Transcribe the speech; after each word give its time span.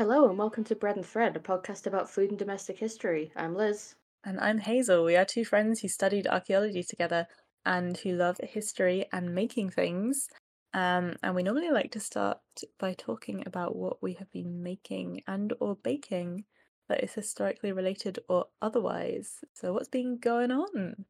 Hello 0.00 0.30
and 0.30 0.38
welcome 0.38 0.64
to 0.64 0.74
Bread 0.74 0.96
and 0.96 1.04
Thread, 1.04 1.36
a 1.36 1.40
podcast 1.40 1.86
about 1.86 2.08
food 2.08 2.30
and 2.30 2.38
domestic 2.38 2.78
history. 2.78 3.30
I'm 3.36 3.54
Liz. 3.54 3.96
And 4.24 4.40
I'm 4.40 4.56
Hazel. 4.56 5.04
We 5.04 5.14
are 5.14 5.26
two 5.26 5.44
friends 5.44 5.78
who 5.78 5.88
studied 5.88 6.26
archaeology 6.26 6.82
together 6.82 7.26
and 7.66 7.94
who 7.98 8.12
love 8.12 8.38
history 8.42 9.04
and 9.12 9.34
making 9.34 9.68
things. 9.68 10.30
Um, 10.72 11.16
and 11.22 11.34
we 11.34 11.42
normally 11.42 11.70
like 11.70 11.90
to 11.90 12.00
start 12.00 12.38
by 12.78 12.94
talking 12.94 13.42
about 13.44 13.76
what 13.76 14.02
we 14.02 14.14
have 14.14 14.32
been 14.32 14.62
making 14.62 15.20
and 15.26 15.52
or 15.60 15.76
baking 15.76 16.44
that 16.88 17.04
is 17.04 17.12
historically 17.12 17.72
related 17.72 18.20
or 18.26 18.46
otherwise. 18.62 19.44
So 19.52 19.74
what's 19.74 19.88
been 19.88 20.16
going 20.16 20.50
on? 20.50 21.04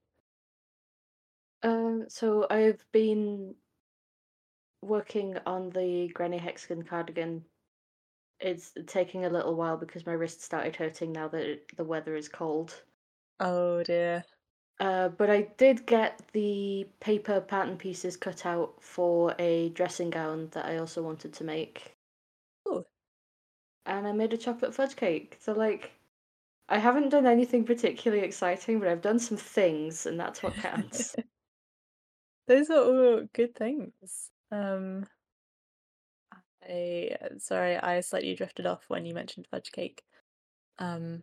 Um, 1.62 2.06
so 2.08 2.44
I've 2.50 2.84
been 2.90 3.54
working 4.82 5.36
on 5.46 5.70
the 5.70 6.10
Granny 6.12 6.38
Hexagon 6.38 6.82
cardigan. 6.82 7.44
It's 8.40 8.72
taking 8.86 9.24
a 9.24 9.30
little 9.30 9.54
while 9.54 9.76
because 9.76 10.06
my 10.06 10.12
wrist 10.12 10.42
started 10.42 10.76
hurting 10.76 11.12
now 11.12 11.28
that 11.28 11.42
it, 11.42 11.76
the 11.76 11.84
weather 11.84 12.16
is 12.16 12.28
cold. 12.28 12.82
Oh 13.38 13.82
dear. 13.82 14.24
Uh, 14.78 15.08
but 15.10 15.28
I 15.28 15.42
did 15.58 15.84
get 15.86 16.22
the 16.32 16.88
paper 17.00 17.40
pattern 17.40 17.76
pieces 17.76 18.16
cut 18.16 18.46
out 18.46 18.82
for 18.82 19.34
a 19.38 19.68
dressing 19.70 20.08
gown 20.08 20.48
that 20.52 20.64
I 20.64 20.78
also 20.78 21.02
wanted 21.02 21.34
to 21.34 21.44
make. 21.44 21.94
Ooh. 22.66 22.84
And 23.84 24.06
I 24.06 24.12
made 24.12 24.32
a 24.32 24.38
chocolate 24.38 24.74
fudge 24.74 24.96
cake. 24.96 25.36
So 25.40 25.52
like 25.52 25.92
I 26.68 26.78
haven't 26.78 27.10
done 27.10 27.26
anything 27.26 27.64
particularly 27.64 28.24
exciting, 28.24 28.78
but 28.78 28.88
I've 28.88 29.02
done 29.02 29.18
some 29.18 29.36
things 29.36 30.06
and 30.06 30.18
that's 30.18 30.42
what 30.42 30.54
counts. 30.54 31.14
Those 32.46 32.70
are 32.70 32.82
all 32.82 33.28
good 33.34 33.54
things. 33.54 34.30
Um 34.50 35.06
I 36.62 37.16
sorry, 37.38 37.76
I 37.76 38.00
slightly 38.00 38.34
drifted 38.34 38.66
off 38.66 38.84
when 38.88 39.06
you 39.06 39.14
mentioned 39.14 39.46
fudge 39.50 39.72
cake. 39.72 40.02
Um 40.78 41.22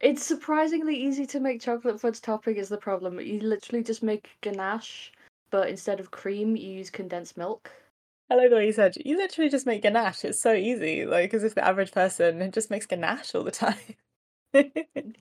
It's 0.00 0.24
surprisingly 0.24 0.96
easy 0.96 1.26
to 1.26 1.40
make 1.40 1.60
chocolate 1.60 2.00
fudge 2.00 2.20
topping 2.20 2.56
is 2.56 2.68
the 2.68 2.78
problem. 2.78 3.20
You 3.20 3.40
literally 3.40 3.82
just 3.84 4.02
make 4.02 4.36
ganache, 4.40 5.12
but 5.50 5.68
instead 5.68 6.00
of 6.00 6.10
cream, 6.10 6.56
you 6.56 6.70
use 6.72 6.90
condensed 6.90 7.36
milk. 7.36 7.72
I 8.28 8.34
like 8.34 8.50
the 8.50 8.56
way 8.56 8.66
you 8.66 8.72
said 8.72 8.96
you 9.04 9.16
literally 9.16 9.50
just 9.50 9.66
make 9.66 9.82
ganache. 9.82 10.24
It's 10.24 10.40
so 10.40 10.52
easy, 10.54 11.06
like 11.06 11.32
as 11.34 11.44
if 11.44 11.54
the 11.54 11.64
average 11.64 11.92
person 11.92 12.50
just 12.52 12.70
makes 12.70 12.86
ganache 12.86 13.34
all 13.34 13.44
the 13.44 13.50
time. 13.50 13.76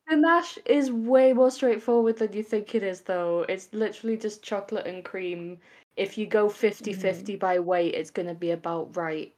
Ganache 0.09 0.57
is 0.65 0.91
way 0.91 1.31
more 1.33 1.52
straightforward 1.52 2.17
than 2.17 2.33
you 2.33 2.41
think 2.43 2.73
it 2.73 2.81
is, 2.81 3.02
though. 3.02 3.45
It's 3.47 3.71
literally 3.71 4.17
just 4.17 4.41
chocolate 4.43 4.87
and 4.87 5.05
cream. 5.05 5.59
If 5.97 6.17
you 6.17 6.25
go 6.25 6.49
50 6.49 6.93
50 6.93 7.35
mm. 7.35 7.39
by 7.39 7.59
weight, 7.59 7.95
it's 7.95 8.11
going 8.11 8.27
to 8.27 8.33
be 8.33 8.51
about 8.51 8.95
right. 8.95 9.33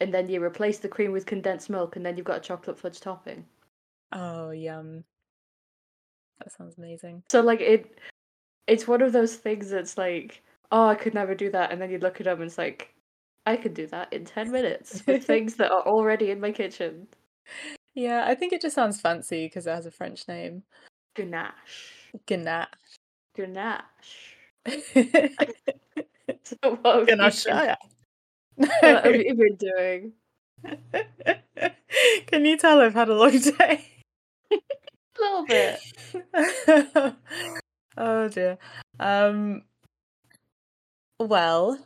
And 0.00 0.14
then 0.14 0.28
you 0.28 0.42
replace 0.42 0.78
the 0.78 0.88
cream 0.88 1.12
with 1.12 1.26
condensed 1.26 1.68
milk, 1.68 1.96
and 1.96 2.06
then 2.06 2.16
you've 2.16 2.26
got 2.26 2.38
a 2.38 2.40
chocolate 2.40 2.78
fudge 2.78 3.00
topping. 3.00 3.44
Oh, 4.12 4.50
yum. 4.50 5.04
That 6.38 6.52
sounds 6.52 6.78
amazing. 6.78 7.22
So, 7.30 7.40
like, 7.40 7.60
it. 7.60 7.98
It's 8.66 8.86
one 8.86 9.00
of 9.00 9.12
those 9.12 9.36
things 9.36 9.70
that's 9.70 9.96
like, 9.96 10.42
oh, 10.70 10.88
I 10.88 10.94
could 10.94 11.14
never 11.14 11.34
do 11.34 11.50
that. 11.50 11.72
And 11.72 11.80
then 11.80 11.90
you 11.90 11.98
look 11.98 12.20
it 12.20 12.26
up 12.26 12.38
and 12.38 12.46
it's 12.46 12.58
like, 12.58 12.94
I 13.46 13.56
could 13.56 13.74
do 13.74 13.86
that 13.88 14.12
in 14.12 14.24
10 14.24 14.50
minutes 14.50 15.02
with 15.06 15.24
things 15.24 15.54
that 15.56 15.70
are 15.70 15.82
already 15.82 16.30
in 16.30 16.40
my 16.40 16.52
kitchen. 16.52 17.08
Yeah, 17.94 18.24
I 18.26 18.34
think 18.34 18.52
it 18.52 18.60
just 18.60 18.74
sounds 18.74 19.00
fancy 19.00 19.46
because 19.46 19.66
it 19.66 19.70
has 19.70 19.86
a 19.86 19.90
French 19.90 20.28
name. 20.28 20.62
Ganache. 21.14 22.12
Ganache. 22.26 22.98
Ganache. 23.34 24.37
So 26.44 26.56
what 26.82 27.00
you 27.00 27.06
been, 27.06 27.76
what 28.56 29.04
have 29.04 29.14
you 29.14 29.34
been 29.34 29.56
doing? 29.56 30.12
Can 32.26 32.44
you 32.44 32.56
tell 32.56 32.80
I've 32.80 32.94
had 32.94 33.08
a 33.08 33.14
long 33.14 33.38
day? 33.38 33.86
a 34.50 34.56
little 35.18 35.46
bit. 35.46 35.80
oh 37.96 38.28
dear. 38.28 38.58
Um 38.98 39.62
well, 41.20 41.78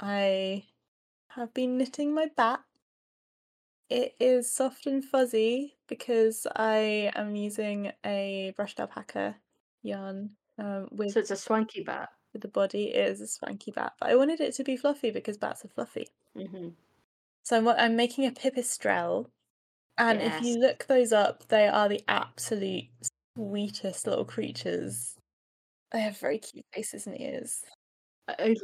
I 0.00 0.64
have 1.30 1.54
been 1.54 1.78
knitting 1.78 2.14
my 2.14 2.28
bat. 2.36 2.60
It 3.88 4.14
is 4.20 4.52
soft 4.52 4.86
and 4.86 5.04
fuzzy 5.04 5.76
because 5.88 6.46
I 6.54 7.10
am 7.14 7.34
using 7.34 7.92
a 8.04 8.52
brushed 8.56 8.78
alpaca 8.80 9.36
yarn 9.82 10.36
um, 10.60 10.88
with. 10.92 11.12
So 11.12 11.20
it's 11.20 11.30
a 11.30 11.36
swanky 11.36 11.82
bat. 11.82 12.10
With 12.32 12.42
the 12.42 12.48
body, 12.48 12.94
it 12.94 13.08
is 13.08 13.20
a 13.20 13.26
swanky 13.26 13.72
bat, 13.72 13.94
but 13.98 14.08
I 14.08 14.14
wanted 14.14 14.40
it 14.40 14.54
to 14.54 14.64
be 14.64 14.76
fluffy 14.76 15.10
because 15.10 15.36
bats 15.36 15.64
are 15.64 15.68
fluffy. 15.68 16.08
Mm-hmm. 16.36 16.68
So 17.42 17.56
I'm 17.56 17.66
I'm 17.68 17.96
making 17.96 18.26
a 18.26 18.30
pipistrelle, 18.30 19.26
and 19.98 20.20
Yes. 20.20 20.40
if 20.40 20.46
you 20.46 20.58
look 20.58 20.86
those 20.86 21.12
up, 21.12 21.48
they 21.48 21.66
are 21.66 21.88
the 21.88 22.02
absolute 22.06 22.84
sweetest 23.36 24.06
little 24.06 24.24
creatures. 24.24 25.16
They 25.90 26.00
have 26.00 26.18
very 26.18 26.38
cute 26.38 26.64
faces 26.72 27.06
and 27.06 27.20
ears. 27.20 27.64
I, 28.28 28.54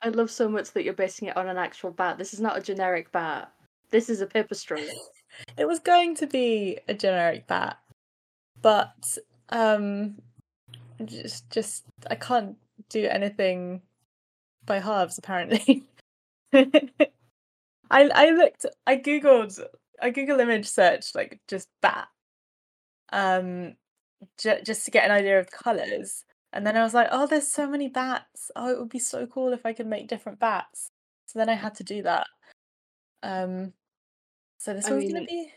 I 0.00 0.08
love 0.08 0.30
so 0.30 0.48
much 0.48 0.72
that 0.72 0.84
you're 0.84 0.94
basing 0.94 1.28
it 1.28 1.36
on 1.36 1.48
an 1.48 1.58
actual 1.58 1.90
bat. 1.90 2.18
This 2.18 2.32
is 2.32 2.40
not 2.40 2.56
a 2.56 2.62
generic 2.62 3.12
bat. 3.12 3.52
This 3.90 4.08
is 4.08 4.20
a 4.20 4.26
pipistrelle. 4.26 4.88
It 5.56 5.66
was 5.66 5.78
going 5.78 6.14
to 6.16 6.26
be 6.26 6.78
a 6.88 6.92
generic 6.92 7.46
bat, 7.46 7.78
but 8.60 9.16
um, 9.48 10.16
just 11.06 11.50
just 11.50 11.84
I 12.10 12.14
can't 12.14 12.56
do 12.88 13.06
anything 13.06 13.82
by 14.64 14.78
halves 14.78 15.18
apparently. 15.18 15.84
I 16.52 16.68
I 17.90 18.30
looked 18.30 18.66
I 18.86 18.96
googled 18.96 19.60
I 20.00 20.10
Google 20.10 20.40
image 20.40 20.66
search 20.66 21.14
like 21.14 21.40
just 21.48 21.68
bat 21.80 22.08
um 23.12 23.74
j- 24.38 24.62
just 24.64 24.84
to 24.84 24.90
get 24.90 25.04
an 25.04 25.10
idea 25.10 25.38
of 25.38 25.50
colors 25.50 26.24
and 26.52 26.66
then 26.66 26.76
I 26.76 26.82
was 26.82 26.94
like 26.94 27.08
oh 27.12 27.26
there's 27.26 27.48
so 27.48 27.68
many 27.68 27.88
bats 27.88 28.50
oh 28.56 28.70
it 28.70 28.78
would 28.78 28.88
be 28.88 28.98
so 28.98 29.26
cool 29.26 29.52
if 29.52 29.66
I 29.66 29.72
could 29.72 29.86
make 29.86 30.08
different 30.08 30.40
bats 30.40 30.88
so 31.26 31.38
then 31.38 31.48
I 31.48 31.54
had 31.54 31.74
to 31.76 31.84
do 31.84 32.02
that 32.02 32.26
um 33.22 33.72
so 34.58 34.74
this 34.74 34.86
I 34.86 34.92
one's 34.92 35.12
gonna 35.12 35.24
be 35.24 35.52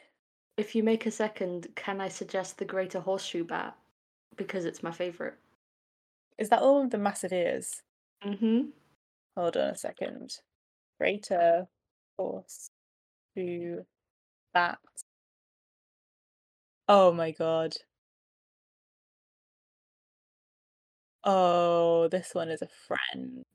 if 0.58 0.74
you 0.74 0.84
make 0.84 1.06
a 1.06 1.12
second, 1.12 1.68
can 1.76 2.00
I 2.00 2.08
suggest 2.08 2.58
the 2.58 2.66
greater 2.66 3.00
horseshoe 3.00 3.44
bat? 3.44 3.76
Because 4.38 4.66
it's 4.66 4.84
my 4.84 4.91
favorite. 4.91 5.35
is 6.38 6.50
that 6.50 6.62
all 6.62 6.81
of 6.84 6.90
the 6.91 6.97
massive 6.97 7.31
ears? 7.34 7.81
Mm-hmm. 8.25 8.69
hold 9.38 9.57
on 9.57 9.69
a 9.69 9.75
second. 9.78 10.31
Greater 11.00 11.68
horse 12.18 12.69
to 13.35 13.85
that. 14.53 14.79
oh 16.88 17.12
my 17.13 17.31
god. 17.31 17.75
Oh 21.23 22.07
this 22.09 22.34
one 22.34 22.50
is 22.50 22.62
a 22.62 22.67
friend. 22.88 23.46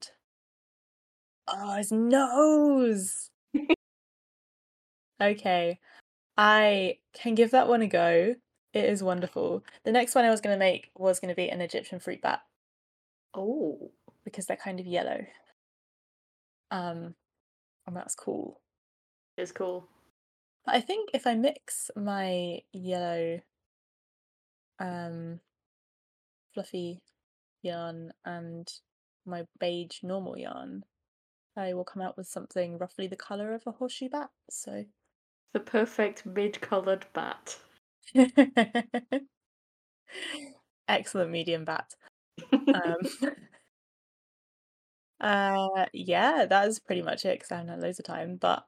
Oh 1.49 1.75
his 1.77 1.93
nose! 1.93 3.31
Okay. 5.23 5.79
I 6.39 6.99
can 7.13 7.35
give 7.35 7.51
that 7.51 7.69
one 7.69 7.83
a 7.83 7.87
go 7.87 8.35
it 8.73 8.85
is 8.85 9.03
wonderful 9.03 9.63
the 9.85 9.93
next 9.93 10.15
one 10.15 10.25
i 10.25 10.31
was 10.31 10.41
going 10.41 10.55
to 10.55 10.59
make 10.59 10.91
was 10.97 11.19
going 11.21 11.29
to 11.29 11.35
be 11.37 11.49
an 11.49 11.61
egyptian 11.61 11.99
fruit 12.01 12.21
bat 12.23 12.41
Oh. 13.35 13.91
because 14.25 14.47
they're 14.47 14.57
kind 14.57 14.81
of 14.81 14.87
yellow 14.87 15.25
um 16.71 17.15
and 17.87 17.97
that's 17.97 18.15
cool 18.15 18.61
It's 19.37 19.53
cool. 19.53 19.87
But 20.67 20.75
I 20.75 20.81
think 20.81 21.11
if 21.15 21.27
I 21.27 21.35
mix 21.35 21.91
my 21.97 22.61
yellow 22.73 23.41
um 24.79 25.41
fluffy 26.55 27.01
yarn 27.63 28.13
and 28.25 28.71
my 29.27 29.45
beige 29.59 30.03
normal 30.03 30.37
yarn, 30.39 30.85
I 31.57 31.75
will 31.75 31.85
come 31.85 32.03
out 32.03 32.17
with 32.17 32.27
something 32.29 32.79
roughly 32.79 33.07
the 33.07 33.17
colour 33.17 33.53
of 33.55 33.63
a 33.67 33.73
horseshoe 33.73 34.09
bat. 34.09 34.31
So 34.51 34.85
The 35.53 35.61
perfect 35.61 36.27
mid-coloured 36.27 37.07
bat. 37.13 37.59
excellent 40.89 41.31
medium 41.31 41.65
bat. 41.65 41.95
Um 42.73 42.97
uh 45.21 45.87
yeah, 45.93 46.47
that 46.47 46.69
is 46.69 46.79
pretty 46.79 47.03
much 47.03 47.25
it 47.25 47.39
because 47.39 47.53
I 47.53 47.57
haven't 47.57 47.71
had 47.71 47.81
loads 47.81 47.99
of 47.99 48.05
time. 48.07 48.37
But 48.37 48.65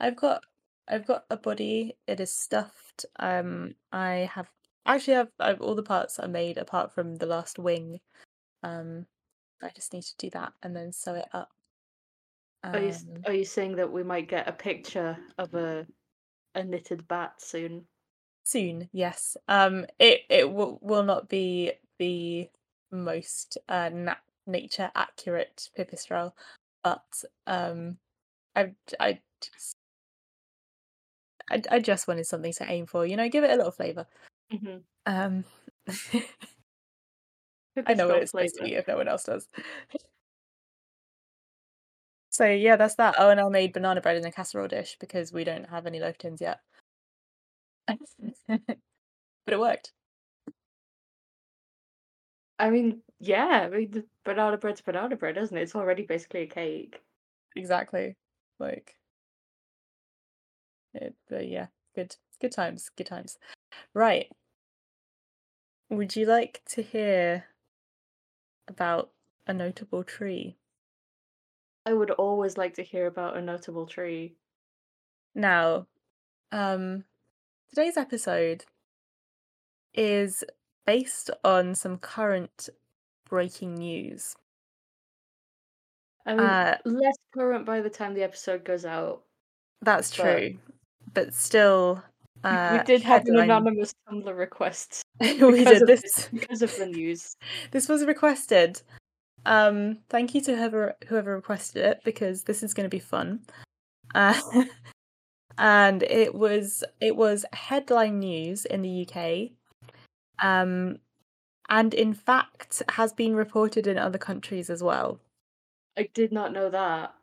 I've 0.00 0.16
got 0.16 0.44
I've 0.88 1.06
got 1.06 1.24
a 1.30 1.36
body. 1.36 1.96
It 2.06 2.20
is 2.20 2.32
stuffed. 2.32 3.06
Um, 3.18 3.74
I 3.92 4.30
have 4.34 4.50
actually 4.86 5.14
have 5.14 5.28
I've, 5.40 5.60
all 5.60 5.74
the 5.74 5.82
parts 5.82 6.18
are 6.18 6.28
made 6.28 6.58
apart 6.58 6.92
from 6.92 7.16
the 7.16 7.26
last 7.26 7.58
wing. 7.58 8.00
Um, 8.62 9.06
I 9.62 9.70
just 9.74 9.92
need 9.92 10.02
to 10.04 10.16
do 10.18 10.30
that 10.30 10.52
and 10.62 10.76
then 10.76 10.92
sew 10.92 11.14
it 11.14 11.28
up. 11.32 11.50
Are 12.72 12.80
you 12.80 12.92
Um, 12.92 13.22
are 13.26 13.32
you 13.32 13.44
saying 13.44 13.76
that 13.76 13.92
we 13.92 14.02
might 14.02 14.28
get 14.28 14.48
a 14.48 14.52
picture 14.52 15.16
of 15.38 15.54
a 15.54 15.86
a 16.54 16.64
knitted 16.64 17.06
bat 17.08 17.40
soon? 17.40 17.86
Soon, 18.44 18.88
yes. 18.92 19.36
Um, 19.48 19.86
it 19.98 20.20
it 20.28 20.52
will 20.52 20.78
will 20.80 21.02
not 21.02 21.28
be 21.28 21.72
the 21.98 22.48
most 22.92 23.58
uh 23.68 23.90
na- 23.92 24.14
nature 24.46 24.90
accurate 24.94 25.70
pipistrelle, 25.76 26.32
but 26.82 27.24
um, 27.46 27.98
I 28.54 28.74
I 29.00 29.20
just 29.40 29.76
I, 31.50 31.62
I 31.70 31.78
just 31.80 32.06
wanted 32.08 32.26
something 32.26 32.52
to 32.54 32.70
aim 32.70 32.86
for. 32.86 33.04
You 33.04 33.16
know, 33.16 33.28
give 33.28 33.44
it 33.44 33.50
a 33.50 33.56
little 33.56 33.72
flavor. 33.72 34.06
Mm-hmm. 34.52 34.78
Um, 35.06 35.44
I 37.86 37.94
know 37.94 38.08
what 38.08 38.22
it's 38.22 38.30
supposed 38.30 38.56
to 38.56 38.64
be 38.64 38.74
if 38.74 38.86
no 38.86 38.96
one 38.96 39.08
else 39.08 39.24
does. 39.24 39.48
So 42.30 42.46
yeah, 42.46 42.76
that's 42.76 42.96
that. 42.96 43.14
Oh, 43.18 43.30
and 43.30 43.40
I 43.40 43.48
made 43.48 43.72
banana 43.72 44.00
bread 44.00 44.16
in 44.16 44.24
a 44.24 44.32
casserole 44.32 44.68
dish 44.68 44.96
because 44.98 45.32
we 45.32 45.44
don't 45.44 45.68
have 45.68 45.86
any 45.86 46.00
loaf 46.00 46.18
tins 46.18 46.40
yet. 46.40 46.60
but 48.48 48.58
it 49.46 49.58
worked. 49.60 49.92
I 52.58 52.70
mean, 52.70 53.02
yeah, 53.18 53.68
I 53.72 53.76
mean, 53.76 53.90
the 53.90 54.04
banana 54.24 54.56
bread's 54.56 54.80
banana 54.80 55.16
bread, 55.16 55.36
isn't 55.36 55.56
it? 55.56 55.62
It's 55.62 55.74
already 55.74 56.02
basically 56.02 56.42
a 56.42 56.46
cake. 56.46 57.02
Exactly. 57.56 58.16
Like 58.58 58.96
it, 60.94 61.14
but 61.28 61.48
yeah, 61.48 61.66
good 61.94 62.16
good 62.40 62.52
times, 62.52 62.90
good 62.96 63.06
times. 63.06 63.38
Right. 63.94 64.30
Would 65.88 66.14
you 66.14 66.26
like 66.26 66.62
to 66.66 66.82
hear 66.82 67.46
about 68.68 69.10
a 69.46 69.54
notable 69.54 70.04
tree? 70.04 70.58
I 71.86 71.94
would 71.94 72.10
always 72.10 72.58
like 72.58 72.74
to 72.74 72.82
hear 72.82 73.06
about 73.06 73.38
a 73.38 73.40
notable 73.40 73.86
tree. 73.86 74.36
Now, 75.34 75.86
um, 76.52 77.04
today's 77.70 77.96
episode 77.96 78.64
is 79.94 80.44
based 80.86 81.30
on 81.44 81.74
some 81.74 81.98
current 81.98 82.68
breaking 83.28 83.74
news. 83.74 84.34
I 86.26 86.34
mean, 86.34 86.40
Uh, 86.46 86.78
less 86.84 87.16
current 87.34 87.66
by 87.66 87.80
the 87.80 87.90
time 87.90 88.14
the 88.14 88.22
episode 88.22 88.64
goes 88.64 88.84
out. 88.84 89.22
That's 89.82 90.14
But- 90.16 90.22
true, 90.38 90.58
but 91.12 91.34
still, 91.34 92.02
We- 92.42 92.50
uh, 92.50 92.78
we 92.78 92.84
did 92.84 93.02
have 93.02 93.26
an 93.26 93.38
anonymous 93.38 93.94
Tumblr 94.08 94.36
request 94.36 95.02
we 95.20 95.64
did 95.64 95.82
of 95.82 95.86
this. 95.88 96.28
because 96.32 96.62
of 96.62 96.74
the 96.76 96.86
news. 96.86 97.36
This 97.70 97.88
was 97.88 98.04
requested. 98.04 98.80
Um, 99.46 99.98
thank 100.08 100.34
you 100.34 100.40
to 100.42 100.56
whoever 100.56 100.94
whoever 101.08 101.34
requested 101.36 101.84
it 101.84 102.00
because 102.04 102.44
this 102.44 102.62
is 102.62 102.72
going 102.72 102.84
to 102.88 102.94
be 102.94 102.98
fun. 103.00 103.44
Uh, 104.14 104.40
and 105.58 106.02
it 106.02 106.34
was 106.34 106.84
it 107.00 107.16
was 107.16 107.44
headline 107.52 108.18
news 108.20 108.64
in 108.64 108.82
the 108.82 109.08
UK. 109.08 109.50
Um, 110.42 110.98
and 111.68 111.94
in 111.94 112.12
fact 112.12 112.82
has 112.90 113.12
been 113.12 113.34
reported 113.34 113.86
in 113.86 113.98
other 113.98 114.18
countries 114.18 114.68
as 114.68 114.82
well. 114.82 115.20
I 115.96 116.08
did 116.12 116.32
not 116.32 116.52
know 116.52 116.70
that. 116.70 117.14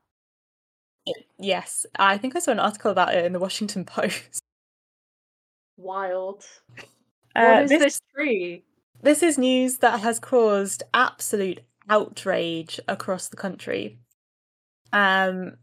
Yes, 1.40 1.86
I 1.98 2.18
think 2.18 2.36
I 2.36 2.40
saw 2.40 2.52
an 2.52 2.60
article 2.60 2.92
about 2.92 3.14
it 3.14 3.26
in 3.26 3.34
the 3.34 3.40
Washington 3.40 3.86
Post. 3.86 4.40
Wild. 5.78 6.44
Uh, 7.36 7.46
what 7.54 7.64
is 7.64 7.70
this, 7.70 7.82
this 7.82 8.02
tree? 8.14 8.64
this 9.02 9.24
is 9.24 9.38
news 9.38 9.78
that 9.78 10.00
has 10.02 10.20
caused 10.20 10.84
absolute 10.94 11.62
outrage 11.90 12.80
across 12.88 13.28
the 13.28 13.38
country. 13.38 13.98
Um, 14.94 15.58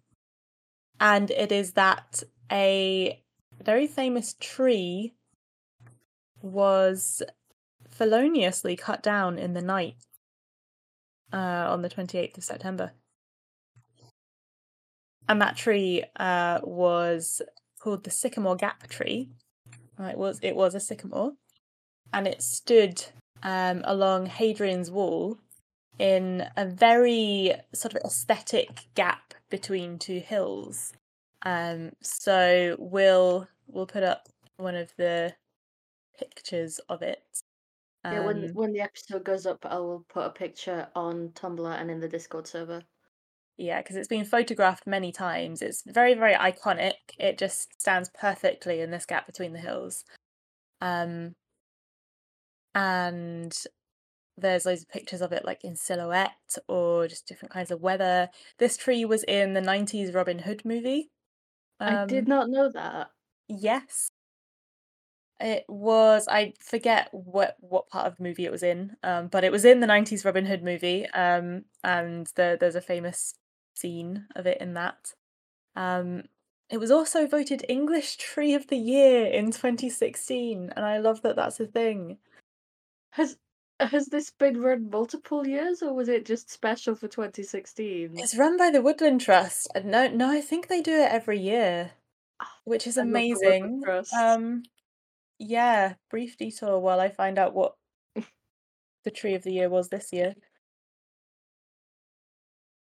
and 1.00 1.30
it 1.30 1.52
is 1.52 1.72
that 1.72 2.22
a 2.50 3.22
very 3.62 3.86
famous 3.86 4.34
tree 4.40 5.14
was 6.40 7.22
feloniously 7.90 8.76
cut 8.76 9.02
down 9.02 9.38
in 9.38 9.54
the 9.54 9.62
night 9.62 9.96
uh, 11.32 11.36
on 11.36 11.82
the 11.82 11.90
28th 11.90 12.38
of 12.38 12.44
September. 12.44 12.92
And 15.28 15.42
that 15.42 15.56
tree 15.56 16.04
uh, 16.16 16.60
was 16.62 17.42
called 17.80 18.04
the 18.04 18.10
Sycamore 18.10 18.56
Gap 18.56 18.86
tree. 18.88 19.30
It 20.00 20.16
was 20.16 20.38
it 20.42 20.54
was 20.54 20.76
a 20.76 20.80
sycamore, 20.80 21.32
and 22.12 22.26
it 22.28 22.40
stood 22.40 23.04
um, 23.42 23.82
along 23.84 24.26
Hadrian's 24.26 24.92
Wall 24.92 25.38
in 25.98 26.46
a 26.56 26.64
very 26.64 27.54
sort 27.74 27.94
of 27.94 28.02
aesthetic 28.04 28.86
gap 28.94 29.34
between 29.50 29.98
two 29.98 30.20
hills. 30.20 30.92
Um, 31.42 31.92
so 32.02 32.76
we'll 32.78 33.48
we'll 33.66 33.86
put 33.86 34.02
up 34.02 34.28
one 34.56 34.74
of 34.74 34.92
the 34.96 35.34
pictures 36.18 36.80
of 36.88 37.02
it. 37.02 37.22
yeah, 38.04 38.20
when 38.20 38.44
Um, 38.44 38.54
when 38.54 38.72
the 38.72 38.80
episode 38.80 39.24
goes 39.24 39.46
up, 39.46 39.64
I 39.66 39.78
will 39.78 40.04
put 40.08 40.26
a 40.26 40.30
picture 40.30 40.88
on 40.94 41.30
Tumblr 41.30 41.80
and 41.80 41.90
in 41.90 42.00
the 42.00 42.08
Discord 42.08 42.46
server. 42.46 42.82
Yeah, 43.56 43.82
because 43.82 43.96
it's 43.96 44.08
been 44.08 44.24
photographed 44.24 44.86
many 44.86 45.10
times. 45.10 45.62
It's 45.62 45.82
very, 45.82 46.14
very 46.14 46.34
iconic. 46.34 46.94
It 47.18 47.38
just 47.38 47.80
stands 47.80 48.08
perfectly 48.08 48.80
in 48.80 48.90
this 48.92 49.04
gap 49.04 49.26
between 49.26 49.52
the 49.52 49.58
hills. 49.58 50.04
Um, 50.80 51.34
and 52.74 53.52
there's 54.36 54.64
loads 54.64 54.82
of 54.82 54.88
pictures 54.88 55.20
of 55.20 55.32
it, 55.32 55.44
like 55.44 55.64
in 55.64 55.74
silhouette 55.74 56.56
or 56.68 57.08
just 57.08 57.26
different 57.26 57.52
kinds 57.52 57.72
of 57.72 57.80
weather. 57.80 58.28
This 58.58 58.76
tree 58.76 59.04
was 59.04 59.24
in 59.24 59.54
the 59.54 59.60
90s 59.60 60.14
Robin 60.14 60.40
Hood 60.40 60.64
movie. 60.64 61.10
I 61.80 62.04
did 62.06 62.24
Um, 62.24 62.28
not 62.28 62.50
know 62.50 62.70
that. 62.70 63.10
Yes. 63.48 64.10
It 65.40 65.64
was 65.68 66.26
I 66.28 66.54
forget 66.60 67.08
what 67.12 67.56
what 67.60 67.88
part 67.88 68.06
of 68.08 68.16
the 68.16 68.24
movie 68.24 68.44
it 68.44 68.50
was 68.50 68.64
in, 68.64 68.96
um, 69.04 69.28
but 69.28 69.44
it 69.44 69.52
was 69.52 69.64
in 69.64 69.78
the 69.80 69.86
nineties 69.86 70.24
Robin 70.24 70.44
Hood 70.46 70.64
movie, 70.64 71.06
um, 71.10 71.64
and 71.84 72.26
there 72.34 72.56
there's 72.56 72.74
a 72.74 72.80
famous 72.80 73.34
scene 73.74 74.26
of 74.34 74.46
it 74.48 74.60
in 74.60 74.74
that. 74.74 75.14
Um, 75.76 76.24
it 76.70 76.78
was 76.78 76.90
also 76.90 77.26
voted 77.28 77.64
English 77.68 78.16
Tree 78.18 78.54
of 78.54 78.68
the 78.68 78.76
Year 78.78 79.26
in 79.26 79.52
2016, 79.52 80.72
and 80.76 80.84
I 80.86 80.98
love 80.98 81.22
that 81.22 81.36
that's 81.36 81.60
a 81.60 81.66
thing. 81.66 82.18
Has 83.12 83.36
has 83.80 84.06
this 84.06 84.30
been 84.30 84.60
run 84.60 84.90
multiple 84.90 85.46
years, 85.46 85.82
or 85.82 85.92
was 85.94 86.08
it 86.08 86.26
just 86.26 86.50
special 86.50 86.94
for 86.94 87.08
2016? 87.08 88.18
It's 88.18 88.36
run 88.36 88.56
by 88.56 88.70
the 88.70 88.82
Woodland 88.82 89.20
Trust. 89.20 89.68
and 89.74 89.86
No, 89.86 90.08
no, 90.08 90.30
I 90.30 90.40
think 90.40 90.68
they 90.68 90.82
do 90.82 90.92
it 90.92 91.10
every 91.10 91.38
year, 91.38 91.92
Ah, 92.40 92.58
which 92.64 92.86
is 92.86 92.96
I 92.98 93.02
love 93.02 93.28
the 93.28 93.40
Woodland 93.40 93.84
amazing. 93.84 94.06
Um, 94.12 94.62
yeah, 95.38 95.94
brief 96.10 96.36
detour 96.36 96.78
while 96.80 97.00
I 97.00 97.08
find 97.08 97.38
out 97.38 97.54
what 97.54 97.76
the 99.04 99.10
tree 99.10 99.34
of 99.34 99.42
the 99.42 99.52
year 99.52 99.68
was 99.68 99.88
this 99.88 100.12
year. 100.12 100.34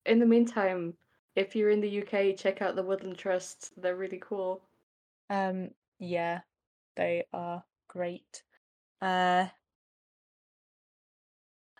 In 0.05 0.19
the 0.19 0.25
meantime, 0.25 0.97
if 1.35 1.55
you're 1.55 1.69
in 1.69 1.81
the 1.81 2.01
UK, 2.01 2.35
check 2.37 2.61
out 2.61 2.75
the 2.75 2.83
Woodland 2.83 3.17
Trust. 3.17 3.71
They're 3.77 3.95
really 3.95 4.19
cool. 4.19 4.61
Um, 5.29 5.71
yeah, 5.99 6.41
they 6.95 7.25
are 7.31 7.63
great. 7.87 8.43
Uh, 9.01 9.47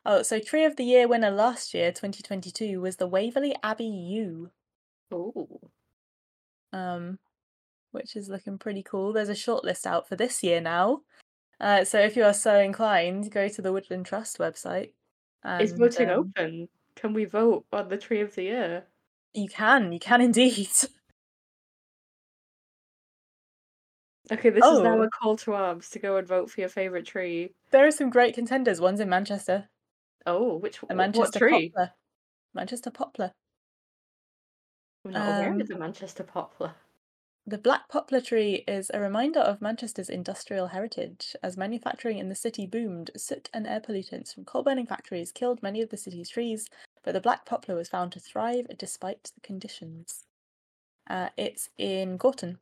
oh, 0.06 0.22
so 0.24 0.40
tree 0.40 0.66
of 0.66 0.76
the 0.76 0.84
year 0.84 1.08
winner 1.08 1.32
last 1.32 1.74
year, 1.74 1.92
2022, 1.92 2.80
was 2.82 2.96
the 2.98 3.08
Waverley 3.08 3.56
Abbey 3.64 3.86
Yew. 3.86 4.52
Ooh. 5.14 5.60
um, 6.74 7.20
which 7.92 8.16
is 8.16 8.30
looking 8.30 8.58
pretty 8.58 8.82
cool. 8.84 9.12
There's 9.12 9.28
a 9.30 9.34
shortlist 9.34 9.86
out 9.86 10.08
for 10.08 10.16
this 10.16 10.42
year 10.42 10.62
now. 10.62 11.02
Uh, 11.60 11.84
so 11.84 12.00
if 12.00 12.16
you 12.16 12.24
are 12.24 12.34
so 12.34 12.58
inclined, 12.60 13.30
go 13.32 13.48
to 13.50 13.62
the 13.62 13.74
Woodland 13.74 14.06
Trust 14.06 14.38
website. 14.38 14.94
Is 15.60 15.72
and, 15.72 15.80
voting 15.80 16.10
um, 16.10 16.20
open? 16.38 16.70
Can 16.96 17.14
we 17.14 17.26
vote 17.26 17.66
on 17.74 17.90
the 17.90 17.98
Tree 17.98 18.22
of 18.22 18.34
the 18.36 18.44
Year? 18.44 18.84
You 19.34 19.48
can, 19.50 19.92
you 19.92 20.00
can 20.00 20.22
indeed. 20.22 20.70
Okay, 24.32 24.50
this 24.50 24.64
is 24.64 24.80
now 24.80 24.98
Oh. 24.98 25.02
a 25.04 25.10
call 25.10 25.36
to 25.38 25.54
arms 25.54 25.90
to 25.90 26.00
go 26.00 26.16
and 26.16 26.26
vote 26.26 26.50
for 26.50 26.62
your 26.62 26.70
favourite 26.70 27.06
tree. 27.06 27.54
there 27.72 27.86
are 27.86 27.92
some 27.92 28.10
great 28.10 28.34
contenders. 28.34 28.80
One's 28.80 29.02
in 29.02 29.10
Manchester, 29.10 29.68
Oh, 30.26 30.56
which 30.58 30.82
what 30.82 30.96
Manchester 30.96 31.40
tree? 31.40 31.70
poplar. 31.70 31.92
Manchester 32.54 32.92
poplar. 32.92 33.32
I'm 35.06 35.12
not 35.12 35.28
aware 35.40 35.52
Um, 35.54 35.62
of 35.62 35.68
the 35.68 35.78
Manchester 35.78 36.24
poplar. 36.24 36.74
The 37.48 37.58
black 37.58 37.90
poplar 37.90 38.22
tree 38.22 38.64
is 38.68 38.92
a 38.94 39.00
reminder 39.00 39.40
of 39.40 39.62
Manchester's 39.62 40.10
industrial 40.10 40.68
heritage. 40.68 41.36
As 41.42 41.58
manufacturing 41.58 42.20
in 42.20 42.30
the 42.30 42.36
city 42.36 42.68
boomed, 42.68 43.10
soot 43.18 43.50
and 43.52 43.66
air 43.66 43.80
pollutants 43.82 44.34
from 44.34 44.46
coal 44.46 44.62
burning 44.62 44.86
factories 44.86 45.32
killed 45.32 45.64
many 45.64 45.82
of 45.82 45.90
the 45.90 45.98
city's 45.98 46.30
trees, 46.30 46.68
but 47.04 47.14
the 47.14 47.20
black 47.22 47.46
poplar 47.46 47.76
was 47.76 47.90
found 47.90 48.12
to 48.12 48.20
thrive 48.20 48.68
despite 48.78 49.32
the 49.34 49.42
conditions. 49.42 50.26
Uh, 51.10 51.30
it's 51.36 51.70
in 51.80 52.18
Gorton. 52.18 52.60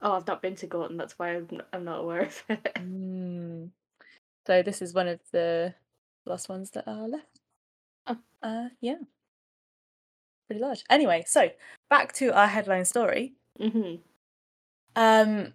Oh, 0.00 0.12
I've 0.12 0.28
not 0.28 0.42
been 0.42 0.54
to 0.56 0.68
Gorton. 0.68 0.96
That's 0.96 1.18
why 1.18 1.30
I'm, 1.34 1.48
I'm 1.72 1.84
not 1.84 2.00
aware 2.00 2.22
of 2.22 2.42
it. 2.48 2.72
Mm. 2.76 3.70
So 4.46 4.62
this 4.62 4.80
is 4.80 4.94
one 4.94 5.08
of 5.08 5.18
the 5.32 5.74
last 6.28 6.48
ones 6.48 6.70
that 6.70 6.86
are 6.86 7.08
left. 7.08 7.40
Oh. 8.06 8.18
Uh, 8.42 8.68
yeah. 8.80 8.98
Pretty 10.46 10.62
large. 10.62 10.84
Anyway, 10.88 11.24
so 11.26 11.50
back 11.90 12.12
to 12.14 12.32
our 12.32 12.46
headline 12.46 12.84
story. 12.84 13.34
hmm 13.60 13.96
Um, 14.96 15.52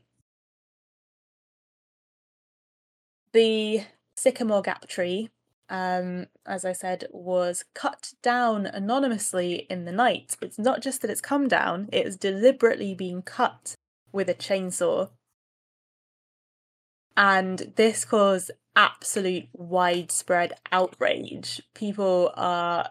the 3.32 3.84
sycamore 4.16 4.62
gap 4.62 4.88
tree, 4.88 5.30
um, 5.70 6.28
as 6.46 6.64
I 6.64 6.74
said, 6.74 7.08
was 7.12 7.66
cut 7.74 8.14
down 8.22 8.68
anonymously 8.68 9.66
in 9.70 9.86
the 9.86 9.92
night. 9.92 10.36
It's 10.42 10.60
not 10.60 10.82
just 10.82 11.02
that 11.02 11.10
it's 11.10 11.22
come 11.22 11.48
down; 11.48 11.90
it 11.92 12.06
has 12.06 12.16
deliberately 12.16 12.94
been 12.94 13.22
cut 13.24 13.74
with 14.12 14.30
a 14.30 14.36
chainsaw. 14.36 15.10
And 17.18 17.74
this 17.76 18.06
caused 18.06 18.52
absolute 18.76 19.48
widespread 19.54 20.54
outrage. 20.72 21.62
People 21.74 22.32
are 22.36 22.90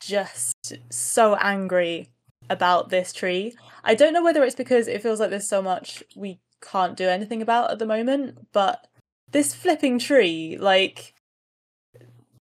just 0.00 0.74
so 0.90 1.34
angry 1.36 2.08
about 2.50 2.88
this 2.88 3.12
tree. 3.12 3.54
I 3.84 3.94
don't 3.94 4.12
know 4.12 4.22
whether 4.24 4.42
it's 4.44 4.54
because 4.56 4.88
it 4.88 5.02
feels 5.02 5.20
like 5.20 5.30
there's 5.30 5.48
so 5.48 5.62
much 5.62 6.02
we 6.16 6.38
can't 6.62 6.96
do 6.96 7.08
anything 7.08 7.42
about 7.42 7.70
at 7.70 7.78
the 7.78 7.86
moment, 7.86 8.46
but 8.52 8.86
this 9.30 9.54
flipping 9.54 9.98
tree, 9.98 10.56
like, 10.58 11.14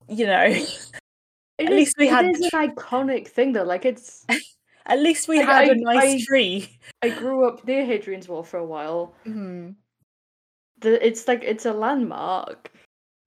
you 0.08 0.26
know, 0.26 0.44
It 1.60 1.66
At 1.66 1.72
is- 1.74 1.78
least 1.78 1.96
we 1.98 2.08
had 2.08 2.26
is 2.30 2.40
the 2.40 2.52
an 2.56 2.70
iconic 2.76 3.28
thing 3.28 3.54
though. 3.54 3.64
Like 3.64 3.84
it's. 3.84 4.24
at 4.86 5.00
least 5.00 5.28
we 5.28 5.40
Like, 5.40 5.48
had 5.48 5.68
a 5.70 5.72
I- 5.72 5.96
nice 5.96 6.22
I- 6.22 6.26
tree. 6.28 6.80
I 7.02 7.10
grew 7.10 7.48
up 7.48 7.66
near 7.66 7.84
Hadrian's 7.84 8.28
Wall 8.30 8.44
for 8.44 8.58
a 8.58 8.66
while. 8.66 9.16
Mhm. 9.26 9.74
The, 10.80 11.06
it's 11.06 11.28
like 11.28 11.44
it's 11.44 11.66
a 11.66 11.74
landmark. 11.74 12.72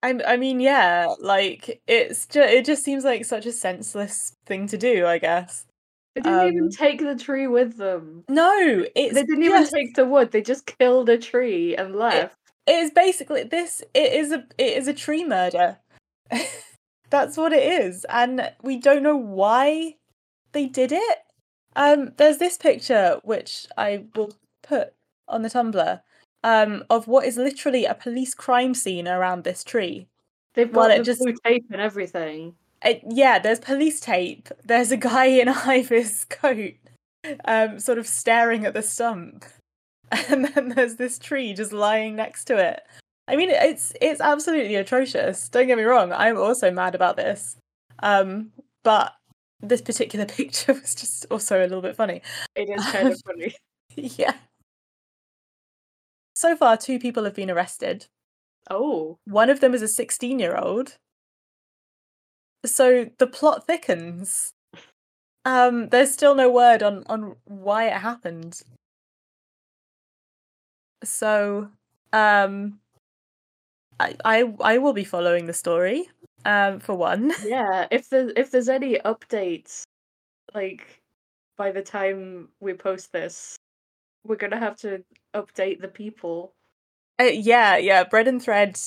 I, 0.02 0.18
I 0.26 0.36
mean, 0.36 0.60
yeah, 0.60 1.14
like 1.20 1.82
it's 1.86 2.26
just 2.26 2.50
it 2.50 2.64
just 2.64 2.84
seems 2.84 3.04
like 3.04 3.24
such 3.24 3.46
a 3.46 3.52
senseless 3.52 4.32
thing 4.46 4.66
to 4.68 4.78
do. 4.78 5.06
I 5.06 5.18
guess. 5.18 5.66
They 6.14 6.22
didn't 6.22 6.48
even 6.48 6.64
Um, 6.64 6.70
take 6.70 7.00
the 7.00 7.14
tree 7.16 7.46
with 7.46 7.76
them. 7.76 8.24
No, 8.28 8.84
it's 8.96 9.14
They 9.14 9.22
didn't 9.22 9.44
even 9.44 9.66
take 9.66 9.94
the 9.94 10.04
wood. 10.04 10.32
They 10.32 10.42
just 10.42 10.66
killed 10.78 11.08
a 11.08 11.16
tree 11.16 11.76
and 11.76 11.94
left. 11.94 12.34
It 12.66 12.72
is 12.72 12.90
basically 12.90 13.44
this. 13.44 13.82
It 13.94 14.12
is 14.12 14.32
a 14.32 14.44
it 14.58 14.76
is 14.76 14.88
a 14.88 14.94
tree 14.94 15.24
murder. 15.24 15.78
That's 17.10 17.36
what 17.36 17.52
it 17.52 17.62
is, 17.62 18.04
and 18.08 18.52
we 18.62 18.78
don't 18.78 19.02
know 19.02 19.16
why 19.16 19.96
they 20.52 20.66
did 20.66 20.92
it. 20.92 21.18
Um, 21.76 22.12
there's 22.16 22.38
this 22.38 22.56
picture 22.56 23.20
which 23.24 23.66
I 23.76 24.04
will 24.14 24.32
put 24.62 24.94
on 25.28 25.42
the 25.42 25.48
Tumblr. 25.48 26.00
Um, 26.42 26.84
of 26.88 27.06
what 27.06 27.26
is 27.26 27.36
literally 27.36 27.84
a 27.84 27.94
police 27.94 28.32
crime 28.32 28.72
scene 28.74 29.06
around 29.06 29.44
this 29.44 29.62
tree. 29.62 30.06
They've 30.54 30.72
got 30.72 30.88
the 30.88 31.02
just- 31.02 31.20
blue 31.20 31.34
tape 31.44 31.66
and 31.70 31.80
everything. 31.80 32.54
It, 32.82 33.02
yeah, 33.06 33.38
there's 33.38 33.60
police 33.60 34.00
tape. 34.00 34.48
There's 34.64 34.90
a 34.90 34.96
guy 34.96 35.26
in 35.26 35.48
a 35.48 35.52
high 35.52 35.82
vis 35.82 36.24
coat, 36.24 36.74
um, 37.44 37.78
sort 37.78 37.98
of 37.98 38.06
staring 38.06 38.64
at 38.64 38.72
the 38.72 38.82
stump, 38.82 39.44
and 40.30 40.46
then 40.46 40.70
there's 40.70 40.96
this 40.96 41.18
tree 41.18 41.52
just 41.52 41.72
lying 41.72 42.16
next 42.16 42.46
to 42.46 42.56
it. 42.56 42.80
I 43.28 43.36
mean, 43.36 43.50
it's 43.50 43.92
it's 44.00 44.20
absolutely 44.20 44.76
atrocious. 44.76 45.48
Don't 45.50 45.66
get 45.66 45.76
me 45.76 45.84
wrong. 45.84 46.10
I'm 46.12 46.38
also 46.38 46.70
mad 46.70 46.94
about 46.94 47.16
this, 47.16 47.56
um, 48.02 48.50
but 48.82 49.12
this 49.60 49.82
particular 49.82 50.24
picture 50.38 50.72
was 50.72 50.94
just 50.94 51.26
also 51.30 51.60
a 51.60 51.68
little 51.68 51.82
bit 51.82 51.96
funny. 51.96 52.22
It 52.56 52.70
is 52.70 52.84
kind 52.92 53.08
of 53.08 53.20
funny. 53.26 53.54
yeah. 53.94 54.34
So 56.40 56.56
far, 56.56 56.78
two 56.78 56.98
people 56.98 57.24
have 57.24 57.34
been 57.34 57.50
arrested. 57.50 58.06
Oh, 58.70 59.18
One 59.26 59.50
of 59.50 59.60
them 59.60 59.74
is 59.74 59.82
a 59.82 59.88
16 59.88 60.38
year 60.38 60.56
old. 60.56 60.96
So 62.64 63.10
the 63.18 63.26
plot 63.26 63.66
thickens. 63.66 64.54
Um, 65.44 65.90
there's 65.90 66.10
still 66.10 66.34
no 66.34 66.50
word 66.50 66.82
on, 66.82 67.04
on 67.08 67.36
why 67.44 67.88
it 67.88 67.98
happened. 67.98 68.62
So, 71.04 71.68
um, 72.14 72.80
I, 73.98 74.16
I 74.24 74.54
I 74.62 74.78
will 74.78 74.94
be 74.94 75.04
following 75.04 75.44
the 75.44 75.52
story. 75.52 76.08
Um, 76.46 76.80
for 76.80 76.94
one, 76.94 77.34
yeah. 77.44 77.86
If 77.90 78.08
there's 78.08 78.32
if 78.34 78.50
there's 78.50 78.70
any 78.70 78.94
updates, 79.04 79.82
like 80.54 81.02
by 81.58 81.70
the 81.70 81.82
time 81.82 82.48
we 82.60 82.72
post 82.72 83.12
this, 83.12 83.59
we're 84.24 84.36
gonna 84.36 84.58
have 84.58 84.76
to 84.78 85.04
update 85.34 85.80
the 85.80 85.88
people. 85.88 86.52
Uh, 87.20 87.24
yeah, 87.24 87.76
yeah. 87.76 88.04
Bread 88.04 88.28
and 88.28 88.42
Thread 88.42 88.78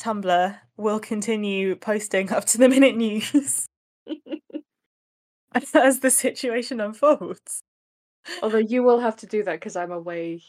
Tumblr 0.00 0.58
will 0.76 1.00
continue 1.00 1.76
posting 1.76 2.32
up 2.32 2.44
to 2.46 2.58
the 2.58 2.68
minute 2.68 2.96
news 2.96 3.66
as 5.74 6.00
the 6.00 6.10
situation 6.10 6.80
unfolds. 6.80 7.60
Although 8.42 8.58
you 8.58 8.82
will 8.82 9.00
have 9.00 9.16
to 9.16 9.26
do 9.26 9.42
that 9.44 9.54
because 9.54 9.76
I'm 9.76 9.92
away. 9.92 10.42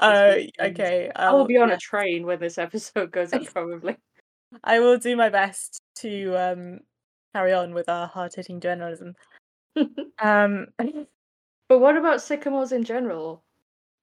Uh, 0.00 0.34
okay. 0.60 1.10
I 1.14 1.30
will 1.32 1.40
I'll- 1.40 1.46
be 1.46 1.56
on 1.56 1.68
yeah. 1.68 1.74
a 1.74 1.78
train 1.78 2.26
when 2.26 2.38
this 2.40 2.58
episode 2.58 3.10
goes 3.12 3.32
up, 3.32 3.44
probably. 3.52 3.96
I 4.64 4.78
will 4.80 4.98
do 4.98 5.16
my 5.16 5.28
best 5.28 5.80
to 5.96 6.34
um 6.36 6.80
carry 7.34 7.52
on 7.52 7.74
with 7.74 7.88
our 7.88 8.06
hard 8.06 8.32
hitting 8.34 8.60
journalism. 8.60 9.14
Um 10.20 10.68
But 11.68 11.80
what 11.80 11.96
about 11.96 12.22
sycamores 12.22 12.72
in 12.72 12.84
general? 12.84 13.42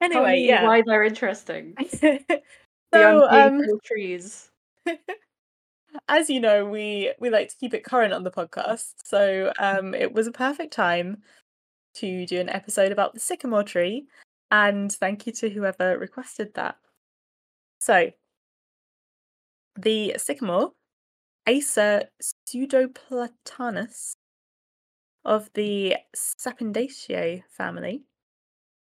Anyway, 0.03 0.41
yeah. 0.45 0.63
why 0.63 0.83
they're 0.85 1.03
interesting 1.03 1.75
so 1.87 2.29
being 2.91 3.31
um 3.31 3.61
trees. 3.85 4.51
as 6.07 6.29
you 6.29 6.39
know, 6.39 6.65
we 6.65 7.13
we 7.19 7.29
like 7.29 7.49
to 7.49 7.55
keep 7.57 7.73
it 7.73 7.85
current 7.85 8.13
on 8.13 8.23
the 8.23 8.31
podcast. 8.31 8.93
So 9.03 9.53
um 9.59 9.93
it 9.93 10.13
was 10.13 10.27
a 10.27 10.31
perfect 10.31 10.73
time 10.73 11.21
to 11.95 12.25
do 12.25 12.39
an 12.39 12.49
episode 12.49 12.91
about 12.91 13.13
the 13.13 13.19
sycamore 13.19 13.63
tree 13.63 14.07
and 14.51 14.91
thank 14.91 15.25
you 15.25 15.33
to 15.33 15.49
whoever 15.49 15.97
requested 15.97 16.53
that. 16.55 16.75
So 17.79 18.11
the 19.75 20.15
sycamore 20.17 20.71
Acer 21.47 22.09
pseudoplatanus 22.21 24.15
of 25.25 25.49
the 25.53 25.95
Sapindaceae 26.15 27.43
family. 27.49 28.03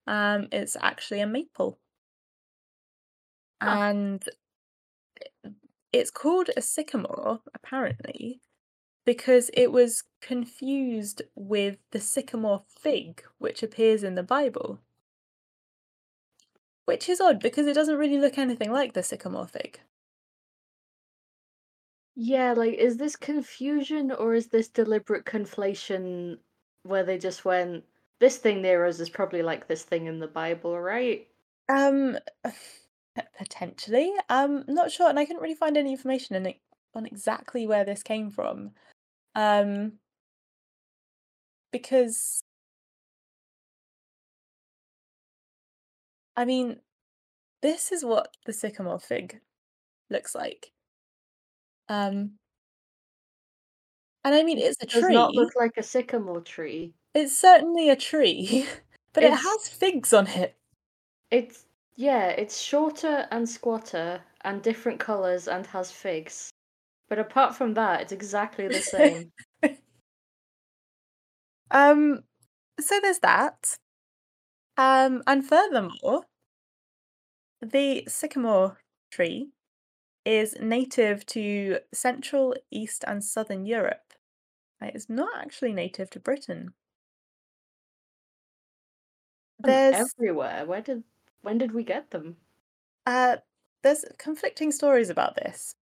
Um, 0.08 0.48
it's 0.52 0.74
actually 0.80 1.20
a 1.20 1.26
maple. 1.26 1.78
Huh. 3.62 3.68
And 3.68 4.24
it's 5.92 6.10
called 6.10 6.48
a 6.56 6.62
sycamore, 6.62 7.40
apparently, 7.54 8.40
because 9.04 9.50
it 9.52 9.70
was 9.70 10.04
confused 10.22 11.20
with 11.34 11.76
the 11.90 12.00
sycamore 12.00 12.62
fig, 12.66 13.22
which 13.36 13.62
appears 13.62 14.02
in 14.02 14.14
the 14.14 14.22
Bible. 14.22 14.80
Which 16.86 17.06
is 17.10 17.20
odd 17.20 17.38
because 17.38 17.66
it 17.66 17.74
doesn't 17.74 17.98
really 17.98 18.18
look 18.18 18.38
anything 18.38 18.72
like 18.72 18.94
the 18.94 19.02
sycamore 19.02 19.46
fig. 19.46 19.80
Yeah, 22.14 22.54
like, 22.54 22.74
is 22.74 22.96
this 22.96 23.14
confusion 23.14 24.10
or 24.10 24.34
is 24.34 24.46
this 24.46 24.68
deliberate 24.68 25.26
conflation 25.26 26.38
where 26.82 27.04
they 27.04 27.18
just 27.18 27.44
went, 27.44 27.84
this 28.20 28.38
thing 28.38 28.62
near 28.62 28.84
us 28.86 29.00
is 29.00 29.10
probably 29.10 29.42
like 29.42 29.68
this 29.68 29.82
thing 29.82 30.06
in 30.06 30.18
the 30.18 30.26
Bible, 30.28 30.78
right? 30.78 31.26
Um, 31.68 32.18
potentially. 33.36 34.12
Um, 34.28 34.64
not 34.68 34.90
sure, 34.90 35.08
and 35.08 35.18
I 35.18 35.24
couldn't 35.24 35.42
really 35.42 35.54
find 35.54 35.76
any 35.76 35.92
information 35.92 36.36
in 36.36 36.46
it 36.46 36.60
on 36.94 37.06
exactly 37.06 37.66
where 37.66 37.84
this 37.84 38.02
came 38.02 38.30
from. 38.30 38.72
Um, 39.34 39.92
because 41.72 42.42
I 46.36 46.44
mean, 46.44 46.80
this 47.62 47.92
is 47.92 48.04
what 48.04 48.36
the 48.46 48.52
sycamore 48.52 49.00
fig 49.00 49.40
looks 50.10 50.34
like. 50.34 50.72
Um, 51.88 52.38
and 54.24 54.34
I 54.34 54.42
mean, 54.42 54.58
it's 54.58 54.82
a 54.82 54.86
Does 54.86 55.02
tree. 55.02 55.14
not 55.14 55.34
look 55.34 55.54
like 55.56 55.76
a 55.76 55.82
sycamore 55.82 56.40
tree. 56.40 56.94
It's 57.14 57.36
certainly 57.36 57.88
a 57.90 57.96
tree, 57.96 58.66
but 59.12 59.24
it 59.24 59.28
It's- 59.28 59.42
has 59.42 59.68
figs 59.68 60.12
on 60.12 60.26
it. 60.28 60.56
It's 61.30 61.66
yeah, 61.96 62.28
it's 62.28 62.58
shorter 62.60 63.26
and 63.30 63.48
squatter 63.48 64.22
and 64.42 64.62
different 64.62 65.00
colours 65.00 65.48
and 65.48 65.66
has 65.66 65.90
figs. 65.90 66.50
But 67.08 67.18
apart 67.18 67.54
from 67.56 67.74
that, 67.74 68.00
it's 68.02 68.12
exactly 68.12 68.68
the 68.68 68.80
same. 68.80 69.32
Um, 71.70 72.22
so 72.80 72.98
there's 73.02 73.18
that. 73.18 73.76
Um, 74.76 75.22
and 75.26 75.46
furthermore, 75.46 76.22
the 77.60 78.04
sycamore 78.08 78.78
tree 79.10 79.50
is 80.24 80.56
native 80.60 81.26
to 81.26 81.80
Central, 81.92 82.54
East, 82.70 83.04
and 83.06 83.22
Southern 83.22 83.66
Europe. 83.66 84.14
It 84.80 84.94
is 84.94 85.08
not 85.08 85.28
actually 85.36 85.72
native 85.72 86.08
to 86.10 86.20
Britain. 86.20 86.72
There's 89.60 89.96
everywhere. 89.96 90.64
Where 90.66 90.80
did 90.80 91.02
when 91.42 91.58
did 91.58 91.72
we 91.72 91.84
get 91.84 92.10
them? 92.10 92.36
uh 93.06 93.36
there's 93.82 94.04
conflicting 94.18 94.72
stories 94.72 95.10
about 95.10 95.36
this. 95.36 95.74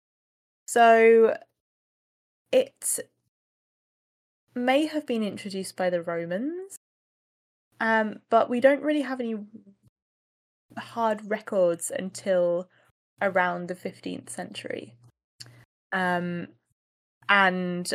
So 0.66 1.36
it 2.52 2.98
may 4.54 4.86
have 4.86 5.06
been 5.06 5.22
introduced 5.22 5.76
by 5.76 5.90
the 5.90 6.02
Romans, 6.02 6.76
um, 7.80 8.20
but 8.30 8.48
we 8.50 8.60
don't 8.60 8.82
really 8.82 9.02
have 9.02 9.20
any 9.20 9.36
hard 10.78 11.30
records 11.30 11.90
until 11.96 12.68
around 13.20 13.68
the 13.68 13.74
15th 13.74 14.30
century. 14.30 14.94
Um, 15.92 16.48
and 17.28 17.92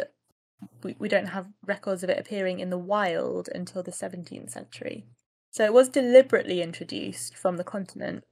we, 0.83 0.95
we 0.99 1.09
don't 1.09 1.27
have 1.27 1.47
records 1.65 2.03
of 2.03 2.09
it 2.09 2.19
appearing 2.19 2.59
in 2.59 2.69
the 2.69 2.77
wild 2.77 3.49
until 3.53 3.83
the 3.83 3.91
17th 3.91 4.49
century. 4.49 5.05
So 5.51 5.65
it 5.65 5.73
was 5.73 5.89
deliberately 5.89 6.61
introduced 6.61 7.35
from 7.35 7.57
the 7.57 7.65
continent, 7.65 8.23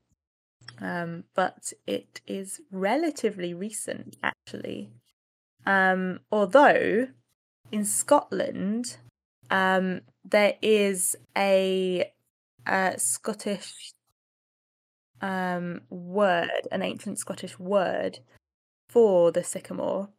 um, 0.80 1.26
but 1.36 1.74
it 1.86 2.22
is 2.26 2.62
relatively 2.72 3.54
recent, 3.54 4.16
actually. 4.24 4.90
Um, 5.66 6.22
although 6.32 7.10
in 7.72 7.84
Scotland, 7.84 8.98
um, 9.52 10.02
there 10.24 10.56
is 10.62 11.18
a, 11.38 12.10
a 12.66 12.94
Scottish 12.98 13.92
um, 15.22 15.82
word, 15.90 16.68
an 16.72 16.82
ancient 16.82 17.20
Scottish 17.20 17.60
word 17.60 18.20
for 18.88 19.32
the 19.34 19.44
sycamore, 19.44 20.10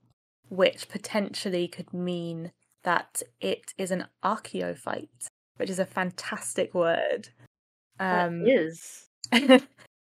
which 0.51 0.89
potentially 0.89 1.67
could 1.67 1.95
mean 1.95 2.53
that 2.83 3.23
it 3.41 3.73
is 3.79 3.91
an 3.91 4.07
archaeophyte, 4.23 5.29
which 5.61 5.71
is 5.71 5.79
a 5.79 5.85
fantastic 5.85 6.73
word. 6.75 7.29
Um, 7.99 8.45
that 8.45 8.51
is. 8.51 9.07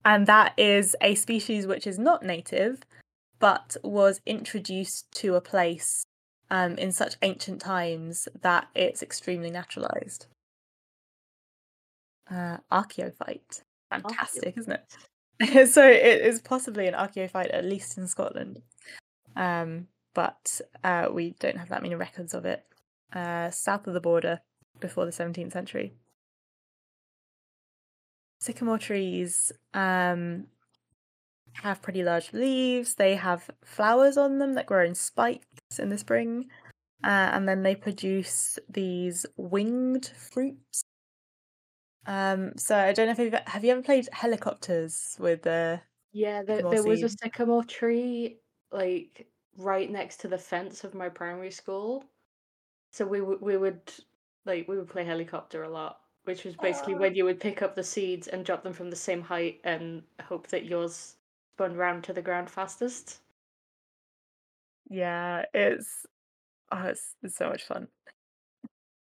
and 0.06 0.28
that 0.28 0.54
is 0.58 0.96
a 1.02 1.16
species 1.16 1.66
which 1.66 1.88
is 1.88 1.98
not 1.98 2.22
native, 2.22 2.82
but 3.40 3.78
was 3.82 4.20
introduced 4.26 5.10
to 5.14 5.36
a 5.36 5.42
place 5.42 6.04
um, 6.52 6.78
in 6.78 6.92
such 6.92 7.16
ancient 7.22 7.62
times 7.62 8.28
that 8.42 8.68
it's 8.76 9.02
extremely 9.02 9.50
naturalized. 9.50 10.28
Uh, 12.30 12.58
archaeophyte. 12.70 13.62
Fantastic, 13.90 14.56
Archaeophyte. 14.56 14.60
isn't 14.60 14.80
it? 15.40 15.68
so 15.72 15.88
it 15.88 16.22
is 16.22 16.42
possibly 16.42 16.88
an 16.88 16.94
archaeophyte, 16.94 17.54
at 17.54 17.64
least 17.64 17.98
in 17.98 18.08
Scotland. 18.08 18.62
Um, 19.38 19.88
but 20.14 20.60
uh, 20.84 21.08
we 21.10 21.36
don't 21.40 21.58
have 21.58 21.70
that 21.70 21.84
many 21.84 21.96
records 21.96 22.34
of 22.34 22.44
it 22.44 22.66
uh, 23.14 23.50
south 23.50 23.88
of 23.88 23.94
the 23.94 24.02
border 24.02 24.42
before 24.80 25.06
the 25.06 25.12
17th 25.12 25.52
century. 25.52 25.94
Sycamore 28.40 28.78
trees 28.78 29.52
um, 29.74 30.48
have 31.64 31.82
pretty 31.82 32.04
large 32.04 32.34
leaves. 32.34 32.96
They 32.96 33.16
have 33.16 33.50
flowers 33.64 34.18
on 34.18 34.38
them 34.40 34.54
that 34.54 34.68
grow 34.68 34.86
in 34.86 34.96
spikes 34.96 35.80
in 35.80 35.90
the 35.90 35.98
spring. 35.98 36.50
Uh, 37.04 37.30
and 37.34 37.48
then 37.48 37.64
they 37.64 37.76
produce 37.76 38.58
these 38.70 39.26
winged 39.38 40.08
fruits. 40.08 40.82
Um, 42.06 42.58
so 42.58 42.76
I 42.76 42.94
don't 42.94 43.08
know 43.08 43.12
if 43.12 43.20
you've 43.20 43.34
have 43.34 43.64
you 43.64 43.72
ever 43.72 43.82
played 43.82 44.08
helicopters 44.12 45.16
with 45.20 45.44
the. 45.44 45.82
Yeah, 46.14 46.42
there, 46.42 46.64
there 46.64 46.84
was 46.84 47.04
a 47.04 47.10
sycamore 47.10 47.66
tree 47.66 48.40
like 48.72 49.28
right 49.58 49.90
next 49.90 50.22
to 50.22 50.28
the 50.28 50.38
fence 50.38 50.84
of 50.84 50.96
my 50.96 51.10
primary 51.10 51.52
school. 51.52 52.06
So 52.92 53.06
we 53.06 53.20
w- 53.20 53.40
we 53.42 53.58
would 53.58 53.82
like 54.48 54.68
we 54.68 54.78
would 54.78 54.90
play 54.90 55.04
helicopter 55.04 55.64
a 55.64 55.70
lot, 55.70 56.00
which 56.24 56.44
was 56.44 56.56
basically 56.56 56.96
when 56.96 57.16
you 57.16 57.26
would 57.26 57.40
pick 57.40 57.62
up 57.62 57.76
the 57.76 57.84
seeds 57.84 58.28
and 58.28 58.46
drop 58.46 58.64
them 58.64 58.74
from 58.74 58.90
the 58.90 58.96
same 58.96 59.22
height 59.22 59.60
and 59.64 60.04
hope 60.24 60.48
that 60.48 60.66
yours 60.66 61.16
spun 61.56 61.76
round 61.76 62.04
to 62.06 62.14
the 62.14 62.22
ground 62.22 62.50
fastest. 62.50 63.20
Yeah, 64.90 65.44
it's 65.54 66.06
oh, 66.72 66.84
it's, 66.84 67.16
it's 67.22 67.36
so 67.36 67.50
much 67.50 67.64
fun. 67.64 67.88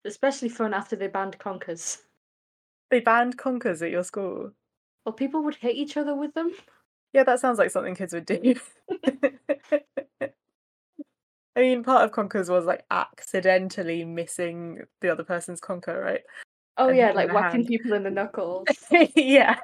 Especially 0.05 0.49
fun 0.49 0.73
after 0.73 0.95
they 0.95 1.07
banned 1.07 1.37
conkers. 1.39 1.99
They 2.89 2.99
banned 2.99 3.37
conkers 3.37 3.81
at 3.81 3.91
your 3.91 4.03
school. 4.03 4.51
Well, 5.05 5.13
people 5.13 5.43
would 5.43 5.55
hit 5.55 5.75
each 5.75 5.97
other 5.97 6.15
with 6.15 6.33
them. 6.33 6.51
Yeah, 7.13 7.23
that 7.23 7.39
sounds 7.39 7.59
like 7.59 7.71
something 7.71 7.95
kids 7.95 8.13
would 8.13 8.25
do. 8.25 8.55
I 11.59 11.61
mean, 11.61 11.83
part 11.83 12.05
of 12.05 12.13
conkers 12.13 12.49
was 12.49 12.63
like 12.63 12.85
accidentally 12.89 14.05
missing 14.05 14.83
the 15.01 15.09
other 15.09 15.25
person's 15.25 15.59
conker, 15.59 16.01
right? 16.01 16.21
Oh 16.77 16.87
and 16.87 16.97
yeah, 16.97 17.11
like 17.11 17.33
whacking 17.33 17.63
hand. 17.63 17.67
people 17.67 17.91
in 17.91 18.03
the 18.03 18.09
knuckles. 18.09 18.65
yeah. 19.13 19.57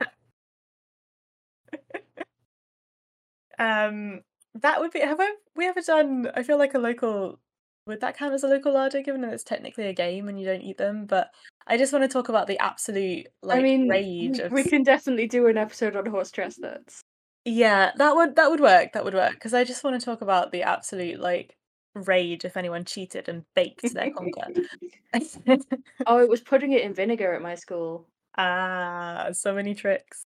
um, 3.58 4.20
that 4.56 4.82
would 4.82 4.92
be. 4.92 5.00
Have 5.00 5.22
I, 5.22 5.36
we 5.56 5.68
ever 5.68 5.80
done? 5.80 6.30
I 6.36 6.44
feel 6.44 6.58
like 6.58 6.74
a 6.74 6.80
local. 6.80 7.40
Would 7.88 8.02
that 8.02 8.18
count 8.18 8.34
as 8.34 8.44
a 8.44 8.50
local 8.50 8.74
larder, 8.74 9.02
given 9.02 9.22
that 9.22 9.32
it's 9.32 9.46
technically 9.46 9.88
a 9.88 9.94
game 9.94 10.28
and 10.28 10.38
you 10.38 10.46
don't 10.46 10.64
eat 10.64 10.78
them? 10.78 11.06
But 11.06 11.30
I 11.66 11.78
just 11.78 11.94
want 11.94 12.04
to 12.04 12.10
talk 12.10 12.28
about 12.28 12.48
the 12.48 12.60
absolute 12.60 13.28
like 13.42 13.60
I 13.60 13.62
mean, 13.62 13.88
rage. 13.88 14.40
Of... 14.40 14.52
We 14.52 14.66
can 14.66 14.84
definitely 14.84 15.28
do 15.28 15.48
an 15.48 15.58
episode 15.58 15.96
on 15.96 16.08
horse 16.08 16.30
chestnuts. 16.32 17.00
Yeah, 17.46 17.92
that 17.96 18.18
would 18.18 18.36
that 18.36 18.52
would 18.52 18.60
work. 18.60 18.92
That 18.92 19.06
would 19.06 19.14
work 19.14 19.36
because 19.36 19.54
I 19.54 19.64
just 19.64 19.86
want 19.86 19.98
to 19.98 20.06
talk 20.06 20.20
about 20.20 20.52
the 20.52 20.64
absolute 20.64 21.22
like 21.22 21.56
rage 21.96 22.46
if 22.46 22.58
anyone 22.58 22.86
cheated 22.86 23.30
and 23.30 23.44
baked 23.56 23.94
their 23.94 24.12
conker. 24.12 24.66
oh, 26.08 26.20
it 26.20 26.30
was 26.30 26.42
putting 26.42 26.74
it 26.74 26.82
in 26.82 26.94
vinegar 26.94 27.34
at 27.34 27.42
my 27.42 27.56
school. 27.56 28.08
Ah, 28.38 29.30
so 29.32 29.54
many 29.54 29.74
tricks. 29.74 30.26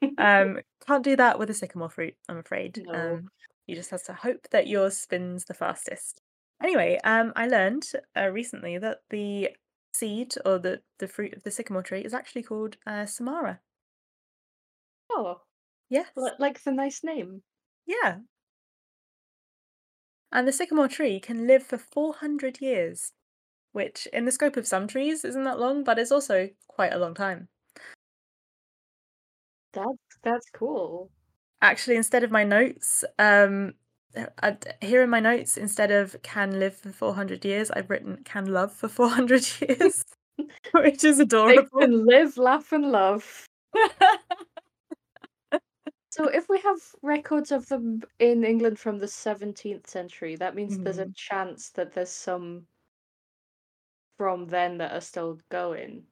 Um, 0.16 0.60
can't 0.86 1.02
do 1.02 1.16
that 1.16 1.40
with 1.40 1.50
a 1.50 1.54
sycamore 1.54 1.90
fruit, 1.90 2.14
I'm 2.28 2.38
afraid. 2.38 2.80
No. 2.86 3.14
Um, 3.14 3.28
you 3.66 3.74
just 3.74 3.90
have 3.90 4.04
to 4.04 4.12
hope 4.12 4.46
that 4.52 4.68
yours 4.68 4.96
spins 4.96 5.44
the 5.44 5.54
fastest. 5.54 6.22
Anyway, 6.62 7.00
um, 7.02 7.32
I 7.34 7.48
learned 7.48 7.84
uh, 8.16 8.28
recently 8.28 8.78
that 8.78 8.98
the 9.10 9.50
seed 9.92 10.34
or 10.44 10.60
the, 10.60 10.80
the 11.00 11.08
fruit 11.08 11.34
of 11.34 11.42
the 11.42 11.50
sycamore 11.50 11.82
tree 11.82 12.02
is 12.02 12.14
actually 12.14 12.44
called 12.44 12.76
uh, 12.86 13.06
Samara. 13.06 13.58
Oh, 15.10 15.40
yes, 15.88 16.06
like 16.38 16.62
the 16.62 16.70
nice 16.70 17.02
name. 17.02 17.42
Yeah, 17.86 18.18
and 20.32 20.46
the 20.46 20.52
sycamore 20.52 20.88
tree 20.88 21.20
can 21.20 21.46
live 21.46 21.62
for 21.62 21.78
400 21.78 22.60
years, 22.60 23.12
which, 23.72 24.06
in 24.12 24.24
the 24.24 24.32
scope 24.32 24.56
of 24.56 24.66
some 24.66 24.88
trees, 24.88 25.24
isn't 25.24 25.44
that 25.44 25.60
long, 25.60 25.84
but 25.84 25.98
it's 25.98 26.12
also 26.12 26.50
quite 26.68 26.92
a 26.92 26.98
long 26.98 27.14
time. 27.14 27.48
That's 29.72 30.18
that's 30.22 30.50
cool. 30.50 31.10
Actually, 31.60 31.96
instead 31.96 32.24
of 32.24 32.30
my 32.30 32.44
notes, 32.44 33.04
um, 33.18 33.74
uh, 34.42 34.52
here 34.80 35.02
in 35.02 35.10
my 35.10 35.20
notes, 35.20 35.56
instead 35.56 35.90
of 35.90 36.16
can 36.22 36.58
live 36.58 36.76
for 36.76 36.92
400 36.92 37.44
years, 37.44 37.70
I've 37.70 37.90
written 37.90 38.22
can 38.24 38.46
love 38.46 38.72
for 38.72 38.88
400 38.88 39.46
years, 39.60 40.04
which 40.72 41.04
is 41.04 41.18
adorable. 41.18 41.68
They 41.80 41.86
can 41.86 42.06
live, 42.06 42.36
laugh, 42.38 42.72
and 42.72 42.90
love. 42.90 43.46
So 46.18 46.26
if 46.26 46.48
we 46.48 46.58
have 46.62 46.78
records 47.00 47.52
of 47.52 47.68
them 47.68 48.02
in 48.18 48.42
England 48.42 48.80
from 48.80 48.98
the 48.98 49.06
17th 49.06 49.86
century, 49.86 50.34
that 50.34 50.56
means 50.56 50.76
there's 50.76 50.98
a 50.98 51.02
mm-hmm. 51.02 51.12
chance 51.14 51.70
that 51.76 51.92
there's 51.92 52.10
some 52.10 52.66
from 54.16 54.48
then 54.48 54.78
that 54.78 54.92
are 54.92 55.00
still 55.00 55.38
going. 55.48 56.02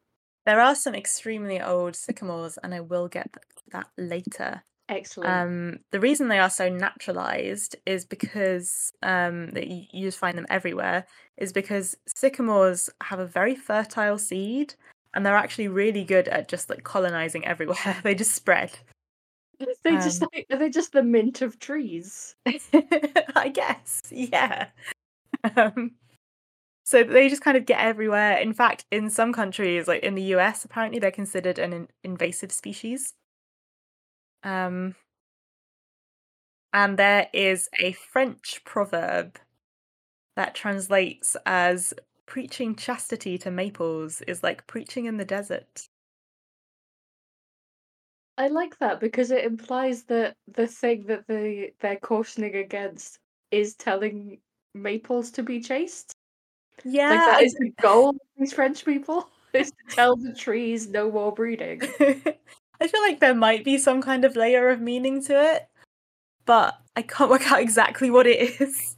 There 0.45 0.61
are 0.61 0.77
some 0.77 0.95
extremely 0.95 1.61
old 1.61 1.97
sycamores, 1.97 2.57
and 2.62 2.73
I 2.73 2.81
will 2.81 3.09
get 3.09 3.35
that 3.73 3.88
later. 3.99 4.62
Excellent. 4.88 5.29
Um, 5.29 5.79
the 5.90 5.99
reason 5.99 6.29
they 6.29 6.38
are 6.38 6.51
so 6.51 6.69
naturalized 6.69 7.75
is 7.85 8.05
because 8.05 8.92
um, 9.03 9.51
that 9.51 9.66
you, 9.66 9.87
you 9.92 10.07
just 10.07 10.21
find 10.21 10.38
them 10.38 10.47
everywhere. 10.49 11.05
Is 11.37 11.53
because 11.53 11.97
sycamores 12.07 12.88
have 13.03 13.19
a 13.19 13.27
very 13.27 13.57
fertile 13.57 14.19
seed, 14.19 14.75
and 15.14 15.27
they're 15.27 15.35
actually 15.35 15.66
really 15.66 16.05
good 16.05 16.29
at 16.29 16.47
just 16.47 16.71
like 16.71 16.85
colonizing 16.85 17.45
everywhere. 17.45 17.97
they 18.05 18.14
just 18.14 18.37
spread. 18.37 18.79
They 19.85 19.92
just 19.92 20.23
um, 20.23 20.29
are 20.51 20.59
they 20.59 20.69
just 20.69 20.92
the 20.92 21.03
mint 21.03 21.40
of 21.40 21.59
trees? 21.59 22.35
I 23.35 23.51
guess, 23.53 24.03
yeah. 24.11 24.69
Um, 25.57 25.92
so 26.85 27.03
they 27.03 27.29
just 27.29 27.42
kind 27.42 27.57
of 27.57 27.66
get 27.66 27.81
everywhere. 27.81 28.38
In 28.38 28.53
fact, 28.53 28.85
in 28.90 29.11
some 29.11 29.33
countries, 29.33 29.88
like 29.88 30.03
in 30.03 30.14
the 30.14 30.35
US, 30.35 30.64
apparently 30.64 31.01
they're 31.01 31.11
considered 31.11 31.59
an 31.59 31.73
in- 31.73 31.88
invasive 32.05 32.53
species. 32.53 33.14
Um, 34.42 34.95
and 36.73 36.99
there 36.99 37.29
is 37.33 37.69
a 37.81 37.92
French 37.92 38.62
proverb 38.64 39.38
that 40.37 40.55
translates 40.55 41.37
as 41.47 41.95
preaching 42.27 42.77
chastity 42.77 43.38
to 43.38 43.51
maples 43.51 44.21
is 44.23 44.42
like 44.42 44.66
preaching 44.66 45.07
in 45.07 45.16
the 45.16 45.25
desert. 45.25 45.88
I 48.38 48.49
like 48.49 48.79
that 48.79 49.01
because 49.01 49.31
it 49.31 49.44
implies 49.44 50.03
that 50.05 50.37
the 50.46 50.66
thing 50.66 51.07
that 51.07 51.27
they 51.27 51.72
they're 51.81 51.96
cautioning 51.96 52.57
against 52.57 53.18
is 53.51 53.75
telling 53.75 54.38
maples 54.75 55.31
to 55.33 55.42
be 55.42 55.61
chaste. 55.61 56.12
Yeah, 56.85 57.11
like 57.11 57.20
that 57.20 57.42
is 57.42 57.55
the 57.55 57.70
goal 57.81 58.11
of 58.11 58.16
these 58.37 58.53
French 58.53 58.85
people 58.85 59.29
is 59.55 59.70
to 59.70 59.94
tell 59.96 60.16
the 60.16 60.35
trees 60.35 60.88
no 60.88 61.11
more 61.11 61.33
breeding. 61.33 61.81
I 62.81 62.88
feel 62.88 63.01
like 63.01 63.20
there 63.20 63.35
might 63.35 63.64
be 63.64 63.79
some 63.79 64.03
kind 64.03 64.25
of 64.25 64.37
layer 64.37 64.68
of 64.68 64.83
meaning 64.83 65.25
to 65.25 65.55
it, 65.55 65.66
but 66.44 66.75
I 66.94 67.03
can't 67.03 67.31
work 67.31 67.51
out 67.51 67.61
exactly 67.61 68.11
what 68.11 68.27
it 68.27 68.61
is. 68.61 68.96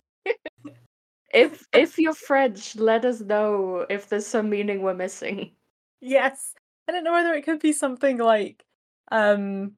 if 1.33 1.65
if 1.73 1.97
you're 1.97 2.13
French, 2.13 2.75
let 2.75 3.05
us 3.05 3.21
know 3.21 3.87
if 3.89 4.09
there's 4.09 4.27
some 4.27 4.51
meaning 4.51 4.83
we're 4.83 4.95
missing. 4.95 5.53
Yes. 6.01 6.55
I 6.89 6.93
don't 6.93 7.05
know 7.05 7.13
whether 7.13 7.35
it 7.35 7.45
could 7.45 7.61
be 7.61 7.73
something 7.73 8.17
like 8.17 8.65
um 9.11 9.73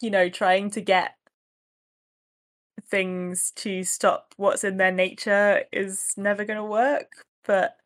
you 0.00 0.10
know 0.10 0.28
trying 0.28 0.70
to 0.70 0.80
get 0.80 1.14
things 2.88 3.52
to 3.56 3.82
stop 3.82 4.34
what's 4.36 4.62
in 4.64 4.76
their 4.76 4.92
nature 4.92 5.64
is 5.72 6.14
never 6.16 6.44
going 6.44 6.58
to 6.58 6.64
work 6.64 7.24
but 7.44 7.76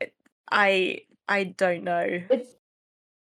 it, 0.00 0.14
i 0.50 1.00
I 1.28 1.44
don't 1.44 1.84
know. 1.84 2.22
It's 2.30 2.54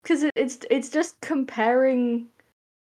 because 0.03 0.23
it, 0.25 0.33
it's 0.37 0.59
it's 0.71 0.91
just 0.91 1.21
comparing 1.21 2.29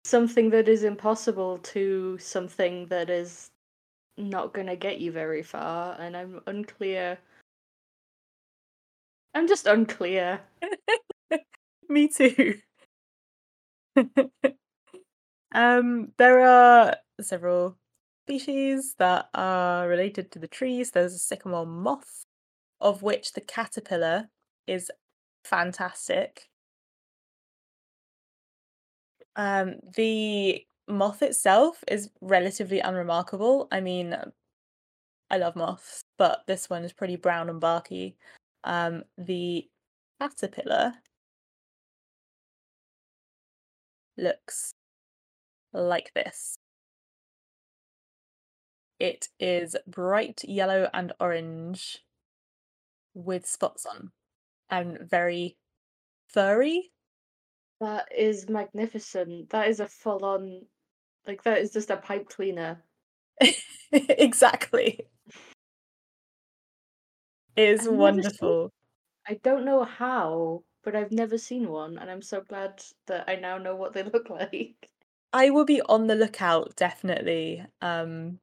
something 0.05 0.49
that 0.51 0.69
is 0.69 0.83
impossible 0.83 1.59
to 1.59 2.17
something 2.19 2.87
that 2.87 3.09
is 3.09 3.51
not 4.17 4.53
gonna 4.53 4.75
get 4.75 4.99
you 4.99 5.11
very 5.11 5.43
far, 5.43 5.97
and 5.99 6.17
I'm 6.17 6.41
unclear. 6.47 7.19
I'm 9.33 9.47
just 9.47 9.67
unclear. 9.67 10.41
Me 11.91 12.07
too. 12.07 12.55
um, 15.53 16.13
there 16.17 16.39
are 16.39 16.95
several 17.19 17.77
species 18.25 18.95
that 18.97 19.27
are 19.33 19.89
related 19.89 20.31
to 20.31 20.39
the 20.39 20.47
trees. 20.47 20.91
There's 20.91 21.13
a 21.13 21.19
sycamore 21.19 21.65
moth, 21.65 22.23
of 22.79 23.01
which 23.01 23.33
the 23.33 23.41
caterpillar 23.41 24.29
is 24.67 24.89
fantastic. 25.43 26.47
Um, 29.35 29.75
the 29.95 30.65
moth 30.87 31.21
itself 31.21 31.83
is 31.89 32.09
relatively 32.21 32.79
unremarkable. 32.79 33.67
I 33.69 33.81
mean, 33.81 34.15
I 35.29 35.37
love 35.37 35.57
moths, 35.57 36.05
but 36.17 36.43
this 36.47 36.69
one 36.69 36.85
is 36.85 36.93
pretty 36.93 37.17
brown 37.17 37.49
and 37.49 37.59
barky. 37.59 38.15
Um, 38.63 39.03
the 39.17 39.67
caterpillar 40.21 40.93
looks 44.21 44.71
like 45.73 46.13
this. 46.13 46.55
It 48.99 49.29
is 49.39 49.75
bright 49.87 50.43
yellow 50.43 50.89
and 50.93 51.11
orange 51.19 52.03
with 53.13 53.47
spots 53.47 53.85
on 53.85 54.11
and 54.69 54.99
very 55.09 55.57
furry. 56.27 56.91
That 57.79 58.07
is 58.15 58.47
magnificent. 58.47 59.49
That 59.49 59.67
is 59.69 59.79
a 59.79 59.87
full 59.87 60.23
on, 60.23 60.61
like, 61.25 61.41
that 61.43 61.57
is 61.57 61.71
just 61.73 61.89
a 61.89 61.97
pipe 61.97 62.29
cleaner. 62.29 62.83
exactly. 63.91 65.07
It 67.55 67.69
is 67.69 67.79
I've 67.81 67.85
never 67.85 67.91
seen- 67.91 67.97
wonderful. 67.97 68.71
I 69.27 69.39
don't 69.43 69.65
know 69.65 69.83
how, 69.83 70.63
but 70.83 70.95
I've 70.95 71.11
never 71.11 71.37
seen 71.37 71.69
one, 71.69 71.97
and 71.97 72.09
I'm 72.11 72.21
so 72.21 72.41
glad 72.41 72.83
that 73.07 73.29
I 73.29 73.35
now 73.35 73.57
know 73.57 73.75
what 73.75 73.93
they 73.93 74.03
look 74.03 74.29
like. 74.29 74.91
I 75.33 75.49
will 75.49 75.65
be 75.65 75.81
on 75.81 76.07
the 76.07 76.15
lookout 76.15 76.77
definitely. 76.77 77.65
Um, 77.81 78.39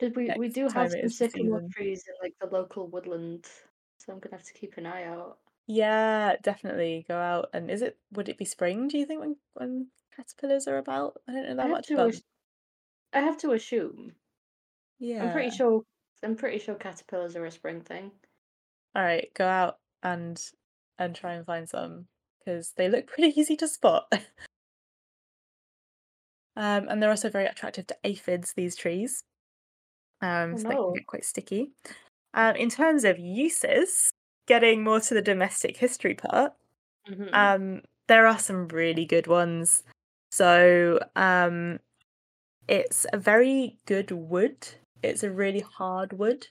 Because 0.00 0.14
we, 0.16 0.32
we 0.32 0.48
do 0.48 0.66
have 0.68 0.90
some 0.90 1.08
sycamore 1.10 1.60
trees 1.70 2.02
in 2.08 2.14
like 2.20 2.36
the 2.40 2.46
local 2.48 2.88
woodland, 2.88 3.44
so 3.98 4.12
I'm 4.12 4.18
gonna 4.18 4.34
have 4.36 4.44
to 4.46 4.52
keep 4.52 4.76
an 4.78 4.86
eye 4.86 5.04
out. 5.04 5.38
yeah, 5.66 6.36
definitely 6.42 7.04
go 7.08 7.16
out. 7.18 7.50
And 7.52 7.70
is 7.70 7.82
it? 7.82 7.98
Would 8.12 8.28
it 8.28 8.38
be 8.38 8.44
spring? 8.44 8.88
Do 8.88 8.98
you 8.98 9.06
think 9.06 9.20
when 9.20 9.36
when 9.54 9.90
caterpillars 10.14 10.66
are 10.66 10.78
about? 10.78 11.22
I 11.28 11.32
don't 11.32 11.46
know 11.48 11.56
that 11.56 11.68
have 11.68 11.70
much 11.70 11.90
about. 11.90 12.14
ass- 12.14 12.22
I 13.12 13.20
have 13.20 13.38
to 13.38 13.52
assume. 13.52 14.16
Yeah. 14.98 15.22
I'm 15.22 15.30
pretty 15.30 15.50
sure. 15.50 15.84
I'm 16.22 16.34
pretty 16.36 16.58
sure 16.58 16.74
caterpillars 16.74 17.36
are 17.36 17.44
a 17.44 17.50
spring 17.52 17.80
thing. 17.82 18.18
All 18.94 19.02
right, 19.02 19.32
go 19.34 19.46
out 19.46 19.79
and 20.02 20.42
and 20.98 21.14
try 21.14 21.34
and 21.34 21.46
find 21.46 21.68
some 21.68 22.06
because 22.38 22.72
they 22.76 22.88
look 22.88 23.06
pretty 23.08 23.38
easy 23.40 23.56
to 23.56 23.68
spot. 23.68 24.12
um, 26.56 26.88
and 26.88 27.02
they're 27.02 27.10
also 27.10 27.30
very 27.30 27.46
attractive 27.46 27.86
to 27.88 27.96
aphids. 28.04 28.52
These 28.54 28.76
trees, 28.76 29.24
um, 30.22 30.54
Oh, 30.54 30.56
so 30.56 30.68
they 30.68 30.74
can 30.76 30.92
get 30.94 31.06
quite 31.06 31.24
sticky. 31.24 31.72
Um, 32.34 32.56
in 32.56 32.70
terms 32.70 33.04
of 33.04 33.18
uses, 33.18 34.10
getting 34.46 34.84
more 34.84 35.00
to 35.00 35.14
the 35.14 35.22
domestic 35.22 35.76
history 35.76 36.14
part, 36.14 36.52
Mhm. 37.08 37.30
um, 37.34 37.82
there 38.08 38.26
are 38.26 38.38
some 38.38 38.68
really 38.68 39.04
good 39.04 39.26
ones. 39.26 39.82
So, 40.32 41.00
um, 41.16 41.80
it's 42.68 43.06
a 43.12 43.18
very 43.18 43.78
good 43.86 44.10
wood. 44.12 44.68
It's 45.02 45.22
a 45.24 45.30
really 45.30 45.60
hard 45.60 46.12
wood. 46.14 46.48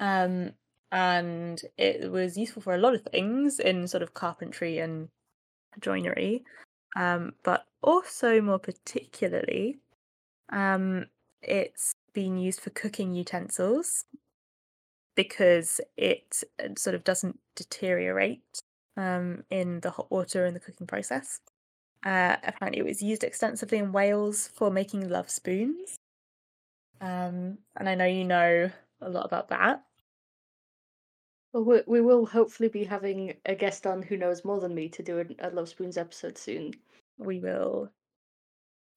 Um, 0.00 0.52
and 0.92 1.60
it 1.76 2.10
was 2.10 2.36
useful 2.36 2.62
for 2.62 2.74
a 2.74 2.78
lot 2.78 2.94
of 2.94 3.02
things 3.02 3.60
in 3.60 3.86
sort 3.86 4.02
of 4.02 4.14
carpentry 4.14 4.78
and 4.78 5.08
joinery. 5.80 6.44
Um, 6.96 7.34
but 7.42 7.66
also 7.82 8.40
more 8.40 8.58
particularly, 8.58 9.78
um, 10.50 11.06
it's 11.42 11.92
been 12.14 12.38
used 12.38 12.60
for 12.60 12.70
cooking 12.70 13.14
utensils 13.14 14.04
because 15.14 15.80
it 15.96 16.42
uh, 16.62 16.68
sort 16.76 16.94
of 16.94 17.04
doesn't 17.04 17.38
deteriorate 17.54 18.60
um, 18.96 19.44
in 19.50 19.80
the 19.80 19.90
hot 19.90 20.10
water 20.10 20.46
in 20.46 20.54
the 20.54 20.60
cooking 20.60 20.86
process. 20.86 21.40
Uh, 22.04 22.36
apparently, 22.42 22.80
it 22.80 22.86
was 22.86 23.02
used 23.02 23.24
extensively 23.24 23.78
in 23.78 23.92
Wales 23.92 24.48
for 24.54 24.70
making 24.70 25.08
love 25.08 25.28
spoons. 25.28 25.96
Um, 27.00 27.58
and 27.76 27.88
I 27.88 27.94
know 27.94 28.06
you 28.06 28.24
know 28.24 28.70
a 29.00 29.08
lot 29.08 29.26
about 29.26 29.48
that. 29.48 29.82
Well, 31.58 31.82
we, 31.86 31.98
we 31.98 32.00
will 32.00 32.24
hopefully 32.24 32.68
be 32.68 32.84
having 32.84 33.34
a 33.44 33.54
guest 33.54 33.84
on 33.84 34.00
who 34.00 34.16
knows 34.16 34.44
more 34.44 34.60
than 34.60 34.76
me 34.76 34.88
to 34.90 35.02
do 35.02 35.18
a, 35.18 35.48
a 35.48 35.50
Love 35.50 35.68
Spoons 35.68 35.98
episode 35.98 36.38
soon. 36.38 36.72
We 37.18 37.40
will, 37.40 37.90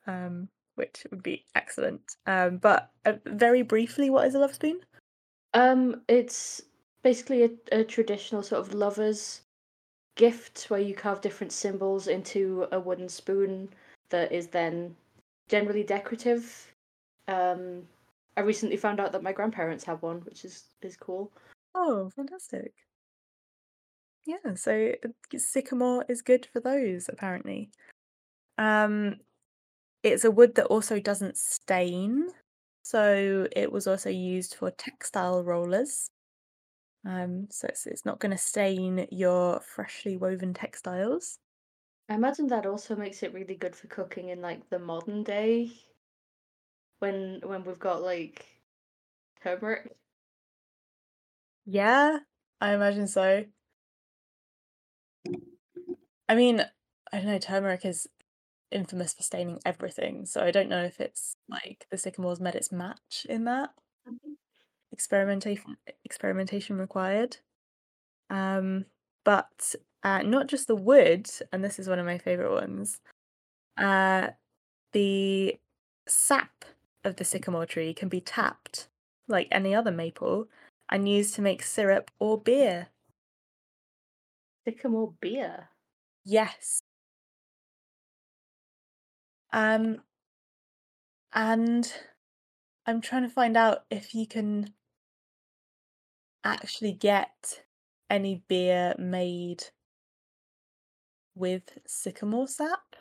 um, 0.05 0.47
which 0.75 1.07
would 1.09 1.23
be 1.23 1.43
excellent. 1.55 2.17
Um, 2.27 2.57
but 2.57 2.91
uh, 3.05 3.13
very 3.25 3.63
briefly, 3.63 4.11
what 4.11 4.27
is 4.27 4.35
a 4.35 4.39
love 4.39 4.53
spoon? 4.53 4.79
Um, 5.55 6.01
it's 6.07 6.61
basically 7.01 7.45
a, 7.45 7.79
a 7.79 7.83
traditional 7.83 8.43
sort 8.43 8.61
of 8.61 8.75
lovers 8.75 9.41
gift 10.13 10.65
where 10.65 10.79
you 10.79 10.93
carve 10.93 11.21
different 11.21 11.53
symbols 11.53 12.05
into 12.05 12.67
a 12.71 12.79
wooden 12.79 13.09
spoon 13.09 13.69
that 14.09 14.31
is 14.31 14.45
then 14.45 14.95
generally 15.49 15.83
decorative. 15.83 16.71
Um, 17.27 17.87
I 18.37 18.41
recently 18.41 18.77
found 18.77 18.99
out 18.99 19.11
that 19.13 19.23
my 19.23 19.31
grandparents 19.31 19.83
have 19.85 20.03
one, 20.03 20.17
which 20.19 20.45
is 20.45 20.65
is 20.83 20.95
cool. 20.95 21.31
Oh, 21.75 22.09
fantastic. 22.09 22.73
Yeah, 24.25 24.53
so 24.55 24.93
uh, 25.03 25.37
sycamore 25.37 26.05
is 26.07 26.21
good 26.21 26.45
for 26.45 26.59
those, 26.59 27.09
apparently. 27.09 27.71
Um, 28.57 29.17
it's 30.03 30.25
a 30.25 30.31
wood 30.31 30.55
that 30.55 30.67
also 30.67 30.99
doesn't 30.99 31.37
stain, 31.37 32.29
so 32.83 33.47
it 33.55 33.71
was 33.71 33.87
also 33.87 34.09
used 34.09 34.55
for 34.55 34.71
textile 34.71 35.43
rollers. 35.43 36.11
Um, 37.05 37.47
so 37.51 37.67
it's, 37.67 37.87
it's 37.87 38.05
not 38.05 38.19
going 38.19 38.31
to 38.31 38.37
stain 38.37 39.07
your 39.11 39.59
freshly 39.61 40.17
woven 40.17 40.53
textiles. 40.53 41.39
I 42.07 42.13
imagine 42.13 42.45
that 42.47 42.67
also 42.67 42.95
makes 42.95 43.23
it 43.23 43.33
really 43.33 43.55
good 43.55 43.75
for 43.75 43.87
cooking 43.87 44.29
in 44.29 44.39
like 44.41 44.69
the 44.69 44.77
modern 44.77 45.23
day 45.23 45.71
when 46.99 47.41
when 47.43 47.63
we've 47.63 47.79
got 47.79 48.01
like 48.01 48.45
turmeric. 49.41 49.97
Yeah, 51.71 52.19
I 52.59 52.73
imagine 52.73 53.07
so. 53.07 53.45
I 56.27 56.35
mean, 56.35 56.61
I 57.11 57.17
don't 57.17 57.27
know, 57.27 57.39
turmeric 57.39 57.85
is 57.85 58.07
infamous 58.71 59.13
for 59.13 59.23
staining 59.23 59.59
everything, 59.65 60.25
so 60.25 60.41
I 60.43 60.51
don't 60.51 60.69
know 60.69 60.83
if 60.83 60.99
it's 60.99 61.35
like 61.49 61.87
the 61.91 61.97
sycamore's 61.97 62.39
met 62.41 62.55
its 62.55 62.71
match 62.71 63.25
in 63.29 63.45
that. 63.45 63.71
Experimentation 64.91 65.77
experimentation 66.03 66.77
required. 66.77 67.37
Um, 68.29 68.85
but 69.25 69.75
uh, 70.03 70.23
not 70.23 70.47
just 70.47 70.67
the 70.67 70.75
wood, 70.75 71.29
and 71.53 71.63
this 71.63 71.79
is 71.79 71.87
one 71.87 71.99
of 71.99 72.05
my 72.05 72.17
favorite 72.17 72.51
ones. 72.51 72.99
Uh, 73.77 74.29
the 74.93 75.57
sap 76.07 76.65
of 77.03 77.17
the 77.17 77.25
sycamore 77.25 77.65
tree 77.67 77.93
can 77.93 78.09
be 78.09 78.21
tapped 78.21 78.89
like 79.27 79.47
any 79.51 79.75
other 79.75 79.91
maple 79.91 80.47
and 80.91 81.07
used 81.07 81.33
to 81.35 81.41
make 81.41 81.63
syrup 81.63 82.11
or 82.19 82.39
beer. 82.39 82.89
Sycamore 84.65 85.13
beer. 85.21 85.69
Yes. 86.23 86.81
Um, 89.53 90.01
and 91.33 91.91
I'm 92.85 93.01
trying 93.01 93.23
to 93.23 93.29
find 93.29 93.57
out 93.57 93.85
if 93.89 94.13
you 94.13 94.27
can 94.27 94.73
actually 96.43 96.93
get 96.93 97.63
any 98.09 98.43
beer 98.47 98.93
made 98.97 99.65
with 101.35 101.77
sycamore 101.87 102.47
sap. 102.47 102.95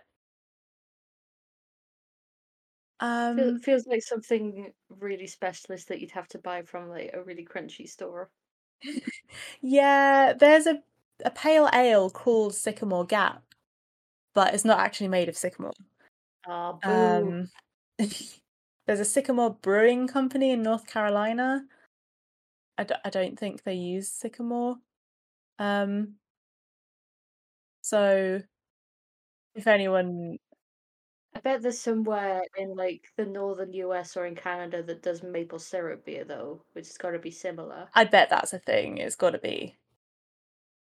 Um, 3.00 3.58
feels 3.60 3.86
like 3.86 4.02
something 4.02 4.72
really 4.88 5.26
specialist 5.26 5.88
that 5.88 6.00
you'd 6.00 6.10
have 6.10 6.28
to 6.28 6.38
buy 6.38 6.62
from 6.62 6.88
like 6.88 7.10
a 7.14 7.22
really 7.22 7.46
crunchy 7.46 7.88
store. 7.88 8.30
yeah, 9.60 10.32
there's 10.32 10.66
a 10.66 10.82
a 11.24 11.30
pale 11.30 11.68
ale 11.72 12.10
called 12.10 12.54
Sycamore 12.54 13.04
Gap, 13.04 13.42
but 14.34 14.54
it's 14.54 14.64
not 14.64 14.80
actually 14.80 15.08
made 15.08 15.28
of 15.28 15.36
sycamore. 15.36 15.72
Boo. 16.46 16.82
Um, 16.88 17.50
there's 18.86 19.00
a 19.00 19.04
Sycamore 19.04 19.54
Brewing 19.62 20.08
Company 20.08 20.50
in 20.50 20.62
North 20.62 20.86
Carolina. 20.86 21.64
I, 22.78 22.84
d- 22.84 22.94
I 23.04 23.10
don't 23.10 23.38
think 23.38 23.62
they 23.62 23.74
use 23.74 24.08
sycamore. 24.08 24.76
Um, 25.58 26.14
so 27.82 28.40
if 29.54 29.66
anyone 29.66 30.38
I 31.34 31.40
bet 31.40 31.62
there's 31.62 31.80
somewhere 31.80 32.44
in 32.54 32.76
like 32.76 33.12
the 33.16 33.26
northern 33.26 33.72
US 33.72 34.16
or 34.16 34.26
in 34.26 34.36
Canada 34.36 34.80
that 34.84 35.02
does 35.02 35.24
maple 35.24 35.58
syrup 35.58 36.04
beer 36.04 36.22
though, 36.24 36.66
which 36.70 36.86
has 36.86 36.98
got 36.98 37.10
to 37.10 37.18
be 37.18 37.32
similar. 37.32 37.90
I 37.94 38.02
bet 38.04 38.30
that's 38.30 38.52
a 38.52 38.58
thing. 38.58 38.98
It's 38.98 39.14
got 39.14 39.30
to 39.30 39.38
be. 39.38 39.78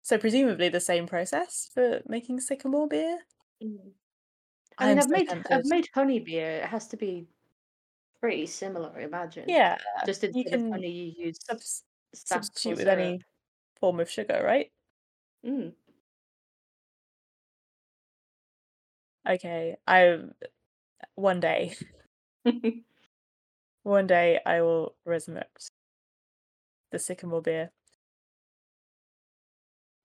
So 0.00 0.16
presumably 0.16 0.70
the 0.70 0.80
same 0.80 1.06
process 1.06 1.68
for 1.74 2.00
making 2.06 2.40
sycamore 2.40 2.88
beer. 2.88 3.26
Mm. 3.62 3.92
I 4.80 4.86
I'm 4.86 4.88
mean, 4.88 5.00
I've 5.00 5.08
so 5.08 5.10
made 5.10 5.28
I've 5.50 5.64
made 5.66 5.88
honey 5.94 6.20
beer. 6.20 6.58
It 6.62 6.66
has 6.66 6.88
to 6.88 6.96
be 6.96 7.28
pretty 8.20 8.46
similar, 8.46 8.92
I 8.96 9.02
imagine. 9.04 9.48
Yeah, 9.48 9.78
Just 10.04 10.22
you 10.32 10.44
can 10.44 10.72
honey, 10.72 10.90
you 10.90 11.26
use 11.26 11.38
subs- 11.44 11.84
substitute 12.14 12.76
with 12.78 12.88
syrup. 12.88 12.88
any 12.88 13.22
form 13.80 14.00
of 14.00 14.10
sugar, 14.10 14.42
right? 14.44 14.72
Mm. 15.44 15.72
Okay, 19.28 19.76
I 19.86 20.18
one 21.14 21.40
day, 21.40 21.74
one 23.84 24.06
day 24.06 24.40
I 24.44 24.60
will 24.62 24.96
resurrect 25.04 25.70
the 26.90 26.98
sycamore 26.98 27.42
beer. 27.42 27.70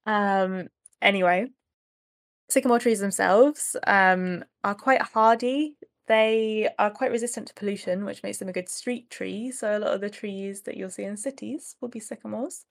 Um. 0.06 0.68
Anyway, 1.00 1.48
sycamore 2.50 2.78
trees 2.78 3.00
themselves 3.00 3.76
um 3.86 4.44
are 4.64 4.74
quite 4.74 5.02
hardy. 5.02 5.76
They 6.08 6.68
are 6.78 6.90
quite 6.90 7.10
resistant 7.12 7.48
to 7.48 7.54
pollution, 7.54 8.04
which 8.04 8.22
makes 8.22 8.38
them 8.38 8.48
a 8.48 8.52
good 8.52 8.68
street 8.68 9.10
tree. 9.10 9.50
So 9.52 9.76
a 9.76 9.80
lot 9.80 9.94
of 9.94 10.00
the 10.00 10.10
trees 10.10 10.62
that 10.62 10.76
you'll 10.76 10.90
see 10.90 11.04
in 11.04 11.16
cities 11.16 11.76
will 11.80 11.88
be 11.88 12.00
sycamores. 12.00 12.66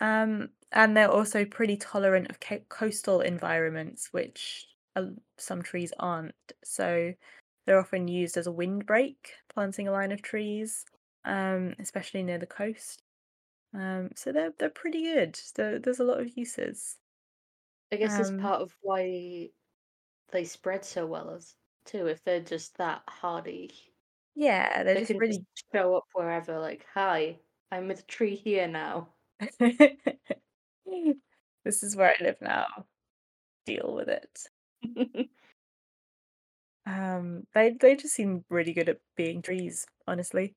Um, 0.00 0.50
and 0.72 0.96
they're 0.96 1.10
also 1.10 1.44
pretty 1.44 1.76
tolerant 1.76 2.30
of 2.30 2.38
coastal 2.68 3.20
environments, 3.20 4.12
which 4.12 4.66
uh, 4.96 5.10
some 5.38 5.62
trees 5.62 5.92
aren't. 6.00 6.36
So 6.64 7.14
they're 7.66 7.80
often 7.80 8.08
used 8.08 8.38
as 8.38 8.48
a 8.48 8.52
windbreak, 8.52 9.34
planting 9.50 9.88
a 9.88 9.92
line 9.92 10.12
of 10.12 10.22
trees, 10.22 10.86
um, 11.24 11.74
especially 11.80 12.24
near 12.24 12.38
the 12.38 12.46
coast. 12.48 13.02
Um, 13.74 14.10
so 14.16 14.32
they're 14.32 14.52
they're 14.58 14.70
pretty 14.70 15.04
good. 15.04 15.40
There, 15.56 15.78
there's 15.80 16.00
a 16.00 16.04
lot 16.04 16.20
of 16.20 16.36
uses. 16.38 16.98
I 17.90 17.96
guess 17.96 18.20
it's 18.20 18.30
Um, 18.30 18.30
part 18.30 18.62
of 18.62 18.76
why 18.80 19.50
they 20.28 20.44
spread 20.44 20.84
so 20.84 21.06
well 21.06 21.30
as 21.30 21.56
too. 21.84 22.06
If 22.08 22.24
they're 22.24 22.40
just 22.40 22.76
that 22.78 23.04
hardy, 23.08 23.94
Yeah, 24.34 24.82
they're 24.84 24.94
they 24.94 25.04
just 25.04 25.14
can 25.14 25.18
really. 25.18 25.46
just 25.54 25.66
show 25.72 25.96
up 25.96 26.04
wherever. 26.12 26.58
Like, 26.58 26.86
hi, 26.92 27.40
I'm 27.70 27.88
with 27.88 28.00
a 28.00 28.06
tree 28.06 28.34
here 28.36 28.66
now. 28.68 29.14
this 31.64 31.82
is 31.82 31.96
where 31.96 32.14
I 32.18 32.22
live 32.22 32.40
now. 32.40 32.86
Deal 33.66 33.94
with 33.94 34.08
it. 34.08 34.48
Um, 36.86 37.44
they 37.52 37.70
they 37.80 37.96
just 37.96 38.14
seem 38.14 38.44
really 38.48 38.72
good 38.72 38.88
at 38.88 39.00
being 39.16 39.42
trees, 39.42 39.86
honestly. 40.06 40.54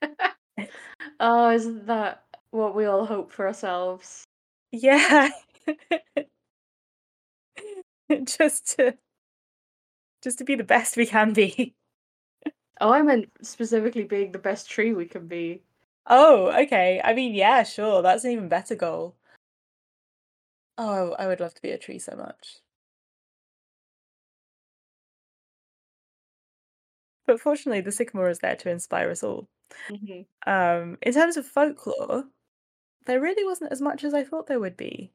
oh, 1.20 1.50
isn't 1.50 1.86
that 1.86 2.24
what 2.50 2.74
we 2.74 2.86
all 2.86 3.04
hope 3.04 3.30
for 3.30 3.46
ourselves? 3.46 4.24
Yeah. 4.72 5.28
just 8.24 8.76
to 8.76 8.96
just 10.22 10.38
to 10.38 10.44
be 10.44 10.54
the 10.54 10.64
best 10.64 10.96
we 10.96 11.06
can 11.06 11.32
be. 11.34 11.74
Oh, 12.80 12.92
I 12.92 13.02
meant 13.02 13.30
specifically 13.42 14.04
being 14.04 14.32
the 14.32 14.38
best 14.38 14.68
tree 14.70 14.92
we 14.92 15.06
can 15.06 15.26
be. 15.26 15.62
Oh, 16.06 16.48
okay. 16.62 17.00
I 17.02 17.14
mean, 17.14 17.34
yeah, 17.34 17.62
sure. 17.62 18.02
That's 18.02 18.24
an 18.24 18.32
even 18.32 18.48
better 18.48 18.74
goal. 18.74 19.16
Oh, 20.78 21.12
I 21.18 21.26
would 21.26 21.40
love 21.40 21.52
to 21.54 21.62
be 21.62 21.70
a 21.70 21.78
tree 21.78 21.98
so 21.98 22.16
much. 22.16 22.60
But 27.26 27.40
fortunately, 27.40 27.80
the 27.80 27.92
sycamore 27.92 28.28
is 28.30 28.38
there 28.40 28.56
to 28.56 28.70
inspire 28.70 29.10
us 29.10 29.22
all. 29.22 29.48
Mhm. 29.90 30.26
Um, 30.46 30.98
in 31.02 31.12
terms 31.14 31.36
of 31.36 31.46
folklore, 31.46 32.24
there 33.06 33.20
really 33.20 33.44
wasn't 33.44 33.72
as 33.72 33.82
much 33.82 34.04
as 34.04 34.14
I 34.14 34.24
thought 34.24 34.46
there 34.48 34.60
would 34.60 34.76
be. 34.76 35.12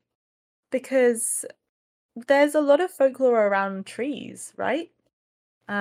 Because 0.72 1.46
there's 2.28 2.56
a 2.56 2.62
lot 2.62 2.82
of 2.82 2.92
folklore 2.92 3.48
around 3.48 3.86
trees, 3.88 4.54
right? 4.58 4.92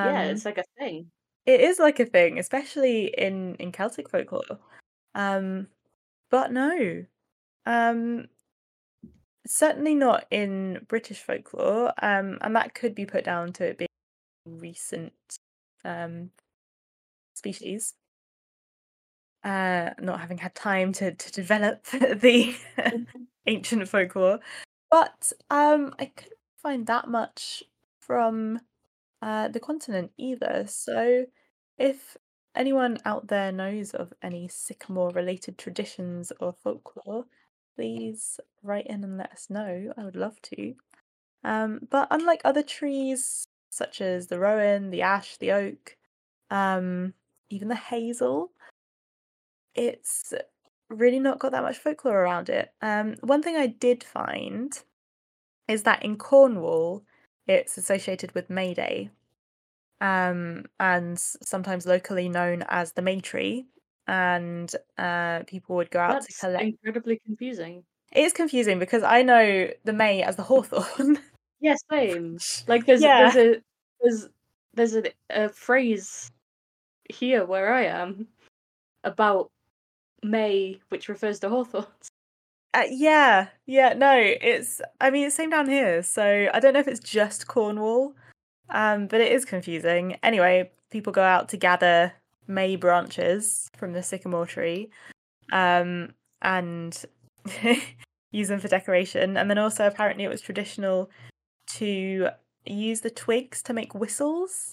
yeah, 0.03 0.25
Um, 0.25 0.31
it's 0.31 0.45
like 0.45 0.59
a 0.59 0.65
thing. 0.79 1.11
it 1.47 1.61
is 1.61 1.79
like 1.79 2.01
a 2.01 2.07
thing, 2.07 2.39
especially 2.39 3.07
in 3.19 3.57
in 3.57 3.73
Celtic 3.73 4.09
folklore. 4.11 4.61
Um, 5.15 5.69
but 6.31 6.53
no, 6.53 7.07
um, 7.67 8.29
certainly 9.47 9.95
not 9.95 10.27
in 10.31 10.85
British 10.89 11.21
folklore. 11.23 11.93
Um, 12.03 12.39
and 12.41 12.55
that 12.57 12.75
could 12.75 12.95
be 12.95 13.07
put 13.07 13.25
down 13.25 13.53
to 13.55 13.65
it 13.67 13.79
being 13.79 13.89
recent 14.47 15.15
um 15.85 16.31
species. 17.35 17.95
Uh, 19.43 19.91
not 19.99 20.21
having 20.21 20.37
had 20.39 20.55
time 20.55 20.93
to 20.93 21.15
to 21.15 21.33
develop 21.33 21.85
the 21.93 22.55
ancient 23.47 23.89
folklore, 23.89 24.39
but 24.91 25.33
um, 25.49 25.95
I 25.99 26.07
couldn't 26.07 26.39
find 26.63 26.87
that 26.87 27.09
much 27.09 27.63
from 28.01 28.61
uh, 29.23 29.49
the 29.49 29.61
continent 29.61 30.11
either. 30.19 30.65
So, 30.69 31.25
if 31.79 32.17
anyone 32.55 32.99
out 33.05 33.29
there 33.29 33.53
knows 33.53 33.93
of 33.93 34.13
any 34.23 34.49
sycamore 34.49 35.11
related 35.11 35.57
traditions 35.57 36.33
or 36.41 36.53
folklore, 36.53 37.25
please 37.77 38.41
write 38.63 38.87
in 38.89 39.05
and 39.05 39.17
let 39.17 39.33
us 39.33 39.49
know. 39.49 39.93
I 39.97 40.05
would 40.05 40.17
love 40.17 40.41
to. 40.43 40.75
Um, 41.43 41.81
but 41.91 42.09
unlike 42.11 42.43
other 42.45 42.63
trees, 42.63 43.47
such 43.71 44.01
as 44.01 44.27
the 44.27 44.39
rowan, 44.39 44.91
the 44.91 45.03
ash, 45.03 45.37
the 45.39 45.53
oak, 45.53 45.97
um, 46.51 47.15
even 47.49 47.69
the 47.69 47.77
hazel, 47.77 48.51
it's 49.75 50.35
really 50.89 51.21
not 51.21 51.39
got 51.39 51.53
that 51.53 51.63
much 51.63 51.79
folklore 51.79 52.21
around 52.21 52.49
it. 52.49 52.73
Um, 52.83 53.15
one 53.21 53.43
thing 53.43 53.57
I 53.57 53.69
did 53.69 54.03
find 54.05 54.79
is 55.69 55.85
that 55.85 56.03
in 56.03 56.17
Cornwall, 56.17 57.05
it's 57.47 57.79
associated 57.79 58.33
with 58.33 58.51
May 58.51 58.75
Day, 58.75 59.11
um, 60.01 60.67
and 60.79 61.19
sometimes 61.19 61.87
locally 61.87 62.29
known 62.29 62.65
as 62.69 62.93
the 62.93 63.03
May 63.03 63.21
Tree. 63.21 63.67
And 64.07 64.75
uh, 64.99 65.45
people 65.47 65.77
would 65.77 65.91
go 65.93 66.01
out 66.01 66.23
to 66.23 66.33
collect. 66.41 66.65
incredibly 66.65 67.21
confusing. 67.25 67.85
It 68.11 68.25
is 68.25 68.33
confusing 68.33 68.81
because 68.81 69.05
I 69.05 69.23
know 69.23 69.69
the 69.85 69.93
May 69.93 70.23
as 70.23 70.35
the 70.35 70.43
hawthorn. 70.43 71.19
Yeah, 71.61 71.77
same. 71.91 72.39
Like 72.67 72.87
there's 72.87 73.03
Yeah. 73.03 73.31
there's 73.31 73.37
a 73.37 73.63
there's 74.03 74.29
there's 74.75 74.97
a, 74.97 75.13
a 75.31 75.49
phrase 75.49 76.31
here 77.09 77.45
where 77.45 77.73
I 77.73 77.85
am 77.85 78.29
about 79.05 79.51
May, 80.23 80.81
which 80.91 81.09
refers 81.09 81.41
to 81.41 81.49
hawthorns. 81.49 82.09
Uh, 82.73 82.85
yeah, 82.89 83.49
yeah, 83.67 83.95
no, 83.95 84.13
it's. 84.17 84.81
I 85.01 85.11
mean, 85.11 85.27
it's 85.27 85.35
same 85.35 85.51
down 85.51 85.69
here. 85.69 86.03
So 86.05 86.49
I 86.55 86.61
don't 86.61 86.73
know 86.75 86.81
if 86.81 86.87
it's 86.89 87.01
just 87.01 87.49
Cornwall, 87.49 88.15
um, 88.71 89.09
but 89.09 89.21
it 89.21 89.33
is 89.33 89.45
confusing. 89.45 90.19
Anyway, 90.23 90.71
people 90.91 91.13
go 91.13 91.23
out 91.23 91.49
to 91.49 91.57
gather 91.57 92.13
May 92.47 92.77
branches 92.77 93.69
from 93.77 93.93
the 93.93 94.03
sycamore 94.05 94.47
tree, 94.47 94.89
um, 95.53 96.15
and 96.43 97.05
use 98.31 98.49
them 98.49 98.61
for 98.61 98.69
decoration. 98.69 99.37
And 99.37 99.51
then 99.51 99.59
also, 99.59 99.87
apparently, 99.89 100.23
it 100.25 100.29
was 100.29 100.41
traditional 100.41 101.11
to 101.79 102.29
use 102.67 103.01
the 103.01 103.11
twigs 103.11 103.63
to 103.65 103.73
make 103.73 103.95
whistles, 103.95 104.73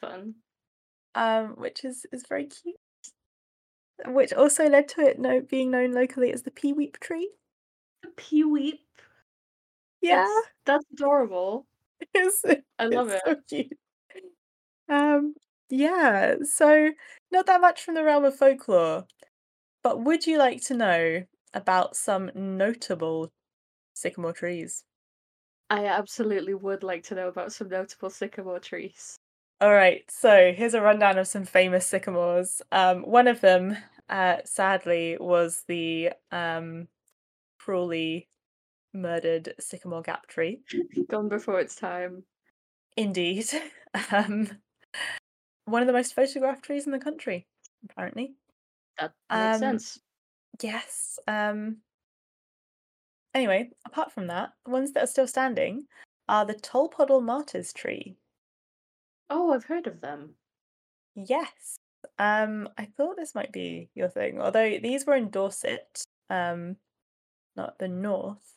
Fun. 0.00 0.34
um, 1.14 1.50
which 1.56 1.84
is 1.84 2.06
is 2.12 2.24
very 2.28 2.46
cute. 2.46 2.76
Which 4.06 4.32
also 4.32 4.68
led 4.68 4.88
to 4.88 5.00
it 5.00 5.18
no 5.18 5.40
being 5.40 5.70
known 5.70 5.92
locally 5.92 6.32
as 6.32 6.42
the 6.42 6.50
peaweep 6.50 6.98
tree. 7.00 7.30
The 8.02 8.08
peeweep. 8.10 8.78
Yeah. 10.00 10.24
That's, 10.24 10.48
that's 10.66 10.84
adorable. 10.92 11.66
It's, 12.14 12.44
I 12.80 12.86
love 12.86 13.10
it's 13.10 13.14
it. 13.14 13.22
so 13.24 13.36
cute. 13.48 13.78
Um, 14.88 15.34
yeah, 15.70 16.36
so 16.44 16.90
not 17.30 17.46
that 17.46 17.60
much 17.60 17.82
from 17.82 17.94
the 17.94 18.04
realm 18.04 18.24
of 18.24 18.36
folklore, 18.36 19.06
but 19.82 20.02
would 20.04 20.26
you 20.26 20.38
like 20.38 20.62
to 20.66 20.74
know 20.74 21.24
about 21.54 21.96
some 21.96 22.30
notable 22.34 23.32
sycamore 24.02 24.32
trees? 24.34 24.84
I 25.70 25.86
absolutely 25.86 26.54
would 26.54 26.84
like 26.84 27.02
to 27.06 27.16
know 27.16 27.26
about 27.26 27.52
some 27.52 27.68
notable 27.68 28.10
sycamore 28.10 28.60
trees. 28.60 29.18
All 29.60 29.72
right, 29.72 30.08
so 30.10 30.52
here's 30.52 30.74
a 30.74 30.80
rundown 30.82 31.18
of 31.18 31.28
some 31.28 31.44
famous 31.44 31.86
sycamores. 31.86 32.62
Um, 32.72 33.02
one 33.02 33.28
of 33.28 33.40
them, 33.40 33.76
uh, 34.08 34.38
sadly, 34.44 35.16
was 35.20 35.62
the 35.68 36.12
um, 36.32 36.88
cruelly 37.58 38.28
murdered 38.94 39.54
sycamore 39.60 40.02
gap 40.02 40.26
tree. 40.28 40.62
Gone 41.08 41.28
before 41.28 41.60
its 41.60 41.76
time. 41.76 42.24
Indeed. 42.96 43.46
um, 44.12 44.62
one 45.64 45.82
of 45.82 45.86
the 45.86 45.92
most 45.92 46.14
photographed 46.14 46.64
trees 46.64 46.86
in 46.86 46.92
the 46.92 46.98
country, 46.98 47.46
apparently. 47.84 48.34
That 48.98 49.14
makes 49.30 49.58
Um, 49.58 49.60
sense. 49.60 50.00
Yes. 50.62 51.18
Um. 51.28 51.82
Anyway, 53.34 53.70
apart 53.86 54.12
from 54.12 54.26
that, 54.26 54.52
the 54.64 54.70
ones 54.70 54.92
that 54.92 55.04
are 55.04 55.08
still 55.08 55.26
standing 55.26 55.86
are 56.28 56.44
the 56.44 56.54
Tolpuddle 56.54 57.22
Martyrs 57.22 57.72
tree. 57.72 58.16
Oh, 59.30 59.52
I've 59.52 59.64
heard 59.64 59.86
of 59.86 60.00
them. 60.00 60.34
Yes. 61.14 61.76
Um, 62.18 62.68
I 62.76 62.84
thought 62.84 63.16
this 63.16 63.34
might 63.34 63.52
be 63.52 63.88
your 63.94 64.08
thing, 64.08 64.40
although 64.40 64.78
these 64.82 65.06
were 65.06 65.14
in 65.14 65.30
Dorset, 65.30 66.04
um, 66.28 66.76
not 67.56 67.78
the 67.78 67.88
north. 67.88 68.54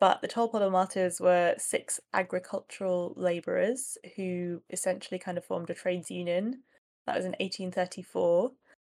But 0.00 0.20
the 0.20 0.28
Tolpuddle 0.28 0.72
Martyrs 0.72 1.20
were 1.20 1.54
six 1.58 2.00
agricultural 2.12 3.14
labourers 3.16 3.96
who 4.16 4.62
essentially 4.70 5.18
kind 5.18 5.38
of 5.38 5.44
formed 5.44 5.70
a 5.70 5.74
trades 5.74 6.10
union. 6.10 6.62
That 7.06 7.16
was 7.16 7.24
in 7.24 7.32
1834. 7.32 8.52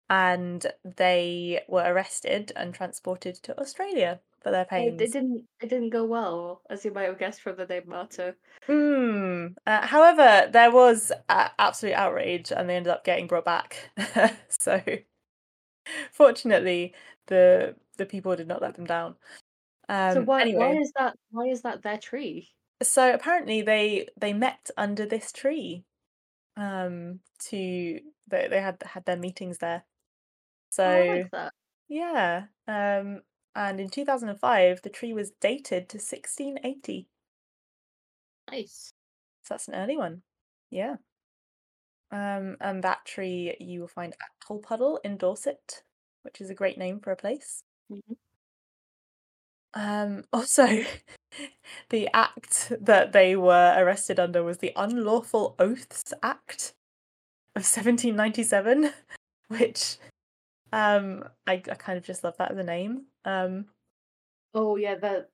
And 0.08 0.64
they 0.84 1.62
were 1.68 1.82
arrested 1.82 2.52
and 2.54 2.72
transported 2.72 3.34
to 3.42 3.58
Australia 3.58 4.20
for 4.40 4.52
their 4.52 4.64
pains. 4.64 5.00
it 5.00 5.12
didn't. 5.12 5.44
It 5.60 5.68
didn't 5.68 5.90
go 5.90 6.04
well, 6.04 6.62
as 6.70 6.84
you 6.84 6.92
might 6.92 7.04
have 7.04 7.18
guessed 7.18 7.40
from 7.40 7.56
the 7.56 7.66
name 7.66 7.82
Martyr. 7.86 8.36
Hmm. 8.66 9.48
Uh, 9.66 9.84
however, 9.84 10.48
there 10.52 10.70
was 10.70 11.10
uh, 11.28 11.48
absolute 11.58 11.94
outrage, 11.94 12.52
and 12.52 12.68
they 12.68 12.76
ended 12.76 12.92
up 12.92 13.04
getting 13.04 13.26
brought 13.26 13.44
back. 13.44 13.90
so, 14.48 14.80
fortunately, 16.12 16.94
the 17.26 17.74
the 17.96 18.06
people 18.06 18.36
did 18.36 18.46
not 18.46 18.62
let 18.62 18.74
them 18.74 18.86
down. 18.86 19.16
Um, 19.88 20.14
so 20.14 20.22
why 20.22 20.42
anyway, 20.42 20.58
why 20.58 20.80
is 20.80 20.92
that? 20.96 21.16
Why 21.30 21.46
is 21.46 21.62
that 21.62 21.82
their 21.82 21.98
tree? 21.98 22.50
so 22.82 23.12
apparently 23.12 23.62
they 23.62 24.08
they 24.18 24.32
met 24.32 24.70
under 24.76 25.06
this 25.06 25.32
tree. 25.32 25.84
Um, 26.56 27.20
to 27.50 28.00
they 28.28 28.48
they 28.48 28.60
had 28.60 28.82
had 28.84 29.04
their 29.04 29.16
meetings 29.16 29.58
there. 29.58 29.84
Oh, 30.68 30.72
So 30.74 31.28
like 31.32 31.52
yeah. 31.88 32.46
Um, 32.68 33.22
and 33.54 33.80
in 33.80 33.88
two 33.88 34.04
thousand 34.04 34.28
and 34.30 34.38
five, 34.40 34.82
the 34.82 34.90
tree 34.90 35.12
was 35.12 35.32
dated 35.40 35.88
to 35.90 35.98
sixteen 35.98 36.58
eighty. 36.64 37.08
Nice. 38.50 38.92
So 39.44 39.54
that's 39.54 39.68
an 39.68 39.74
early 39.74 39.96
one. 39.96 40.22
Yeah. 40.70 40.96
Um, 42.10 42.56
and 42.60 42.82
that 42.84 43.04
tree 43.04 43.56
you 43.60 43.80
will 43.80 43.88
find 43.88 44.12
at 44.14 44.46
Tolpuddle 44.46 44.98
in 45.04 45.16
Dorset, 45.16 45.82
which 46.22 46.40
is 46.40 46.50
a 46.50 46.54
great 46.54 46.78
name 46.78 47.00
for 47.00 47.10
a 47.12 47.16
place. 47.16 47.62
Mhm. 47.90 48.16
Um, 49.74 50.24
also, 50.32 50.84
the 51.90 52.08
act 52.14 52.72
that 52.80 53.12
they 53.12 53.36
were 53.36 53.74
arrested 53.78 54.18
under 54.20 54.42
was 54.42 54.58
the 54.58 54.72
Unlawful 54.76 55.54
Oaths 55.58 56.12
Act 56.22 56.74
of 57.56 57.64
1797, 57.66 58.92
which 59.48 59.98
um, 60.76 61.24
I, 61.46 61.54
I 61.54 61.74
kind 61.74 61.96
of 61.96 62.04
just 62.04 62.22
love 62.22 62.36
that 62.36 62.52
as 62.52 62.58
a 62.58 62.62
name. 62.62 63.06
Um, 63.24 63.66
Oh 64.54 64.76
yeah, 64.76 64.94
that 64.96 65.28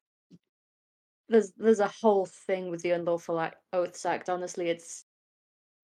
there's 1.29 1.53
there's 1.57 1.81
a 1.81 1.93
whole 2.01 2.27
thing 2.27 2.71
with 2.71 2.83
the 2.83 2.91
Unlawful 2.91 3.41
Act, 3.41 3.57
Oaths 3.73 4.07
Act. 4.07 4.29
Honestly, 4.29 4.69
it's 4.69 5.05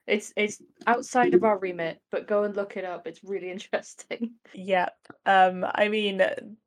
it's 0.06 0.32
it's 0.36 0.60
outside 0.86 1.34
of 1.34 1.44
our 1.44 1.58
remit, 1.58 2.00
but 2.10 2.26
go 2.26 2.44
and 2.44 2.56
look 2.56 2.76
it 2.76 2.84
up. 2.84 3.06
It's 3.06 3.22
really 3.24 3.50
interesting. 3.52 4.34
Yep. 4.54 4.94
Um, 5.26 5.64
I 5.74 5.88
mean, 5.88 6.22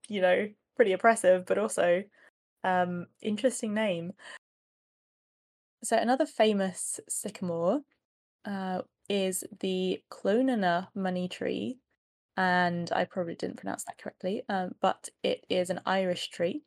you 0.08 0.22
know, 0.22 0.50
pretty 0.76 0.94
oppressive, 0.94 1.46
but 1.46 1.58
also 1.58 2.04
um 2.64 3.08
interesting 3.22 3.74
name. 3.74 4.14
So 5.84 5.98
another 5.98 6.26
famous 6.26 7.00
sycamore 7.10 7.82
uh 8.46 8.82
is 9.10 9.44
the 9.60 10.02
Clonenagh 10.10 10.88
money 10.96 11.28
tree, 11.28 11.81
and 12.38 12.92
I 12.94 13.06
probably 13.06 13.36
didn't 13.36 13.58
pronounce 13.58 13.84
that 13.86 13.98
correctly, 13.98 14.44
um, 14.48 14.76
but 14.82 15.10
it 15.24 15.46
is 15.50 15.70
an 15.70 15.82
Irish 15.86 16.30
tree. 16.30 16.64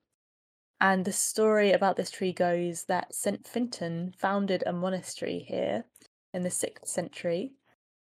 And 0.80 1.04
the 1.04 1.12
story 1.12 1.72
about 1.72 1.96
this 1.96 2.10
tree 2.10 2.32
goes 2.32 2.84
that 2.84 3.14
St. 3.14 3.46
Fintan 3.46 4.14
founded 4.18 4.62
a 4.66 4.72
monastery 4.72 5.44
here 5.48 5.84
in 6.32 6.42
the 6.42 6.50
6th 6.50 6.86
century, 6.86 7.52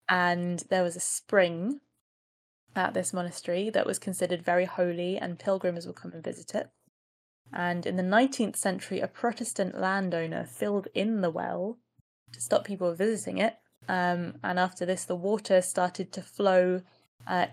and 0.09 0.63
there 0.71 0.83
was 0.83 0.97
a 0.97 1.01
spring 1.01 1.81
at 2.77 2.95
this 2.95 3.13
monastery 3.13 3.71
that 3.71 3.87
was 3.87 3.99
considered 3.99 4.45
very 4.45 4.65
holy, 4.65 5.19
and 5.19 5.39
pilgrims 5.39 5.87
would 5.87 5.97
come 5.97 6.13
and 6.13 6.23
visit 6.23 6.55
it. 6.55 6.71
And 7.53 7.87
in 7.87 7.97
the 7.97 8.03
19th 8.03 8.57
century, 8.57 9.01
a 9.01 9.09
Protestant 9.09 9.81
landowner 9.81 10.45
filled 10.45 10.89
in 10.95 11.23
the 11.23 11.31
well 11.31 11.79
to 12.33 12.41
stop 12.41 12.65
people 12.65 12.95
visiting 12.95 13.39
it. 13.39 13.57
Um, 13.89 14.35
and 14.45 14.59
after 14.59 14.85
this, 14.85 15.05
the 15.05 15.17
water 15.17 15.63
started 15.63 16.13
to 16.13 16.23
flow 16.23 16.83
uh, 17.27 17.47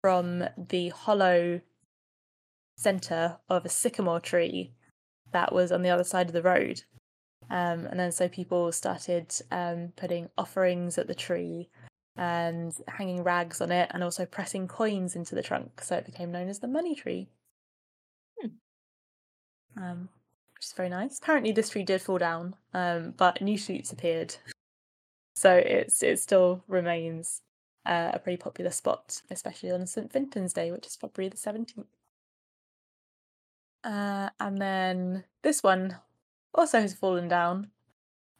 from 0.00 0.44
the 0.56 0.88
hollow 0.90 1.60
center 2.76 3.38
of 3.48 3.64
a 3.64 3.68
sycamore 3.68 4.20
tree 4.20 4.72
that 5.32 5.52
was 5.52 5.72
on 5.72 5.82
the 5.82 5.90
other 5.90 6.04
side 6.04 6.26
of 6.26 6.32
the 6.32 6.42
road. 6.42 6.82
Um, 7.50 7.86
and 7.86 7.98
then 7.98 8.12
so 8.12 8.28
people 8.28 8.72
started 8.72 9.34
um, 9.50 9.92
putting 9.96 10.28
offerings 10.38 10.98
at 10.98 11.06
the 11.06 11.14
tree 11.14 11.68
and 12.16 12.74
hanging 12.88 13.22
rags 13.22 13.60
on 13.60 13.72
it 13.72 13.90
and 13.92 14.02
also 14.02 14.26
pressing 14.26 14.68
coins 14.68 15.16
into 15.16 15.34
the 15.34 15.42
trunk. 15.42 15.80
So 15.82 15.96
it 15.96 16.06
became 16.06 16.32
known 16.32 16.48
as 16.48 16.60
the 16.60 16.68
money 16.68 16.94
tree. 16.94 17.28
Um, 19.76 20.08
which 20.54 20.66
is 20.66 20.72
very 20.74 20.88
nice. 20.88 21.18
Apparently, 21.18 21.52
this 21.52 21.70
tree 21.70 21.82
did 21.82 22.02
fall 22.02 22.18
down, 22.18 22.54
um, 22.74 23.14
but 23.16 23.40
new 23.40 23.56
shoots 23.56 23.92
appeared. 23.92 24.36
So 25.34 25.54
it's 25.54 26.02
it 26.02 26.20
still 26.20 26.62
remains 26.68 27.40
uh, 27.86 28.10
a 28.14 28.18
pretty 28.18 28.36
popular 28.36 28.70
spot, 28.70 29.22
especially 29.30 29.70
on 29.70 29.86
St. 29.86 30.12
Fintan's 30.12 30.52
Day, 30.52 30.70
which 30.70 30.86
is 30.86 30.96
February 30.96 31.28
the 31.28 31.36
17th. 31.36 31.84
Uh, 33.84 34.30
and 34.38 34.58
then 34.58 35.24
this 35.42 35.62
one 35.62 35.96
also 36.54 36.80
has 36.80 36.94
fallen 36.94 37.28
down. 37.28 37.68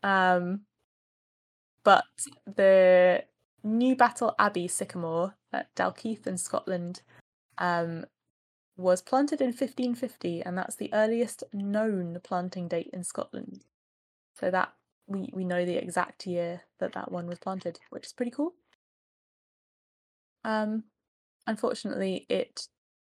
Um, 0.02 0.60
but 1.84 2.04
the 2.46 3.24
Newbattle 3.64 4.34
Abbey 4.38 4.68
sycamore 4.68 5.34
at 5.52 5.74
Dalkeith 5.74 6.26
in 6.26 6.38
Scotland 6.38 7.02
um, 7.58 8.04
was 8.76 9.02
planted 9.02 9.40
in 9.40 9.48
1550, 9.48 10.42
and 10.42 10.56
that's 10.56 10.76
the 10.76 10.92
earliest 10.92 11.44
known 11.52 12.18
planting 12.22 12.68
date 12.68 12.90
in 12.92 13.04
Scotland. 13.04 13.64
So 14.34 14.50
that 14.50 14.72
we 15.06 15.28
we 15.32 15.44
know 15.44 15.64
the 15.64 15.76
exact 15.76 16.26
year 16.26 16.62
that 16.78 16.92
that 16.92 17.12
one 17.12 17.26
was 17.26 17.38
planted, 17.38 17.80
which 17.90 18.06
is 18.06 18.12
pretty 18.12 18.30
cool. 18.30 18.54
Um, 20.44 20.84
unfortunately, 21.46 22.26
it 22.28 22.68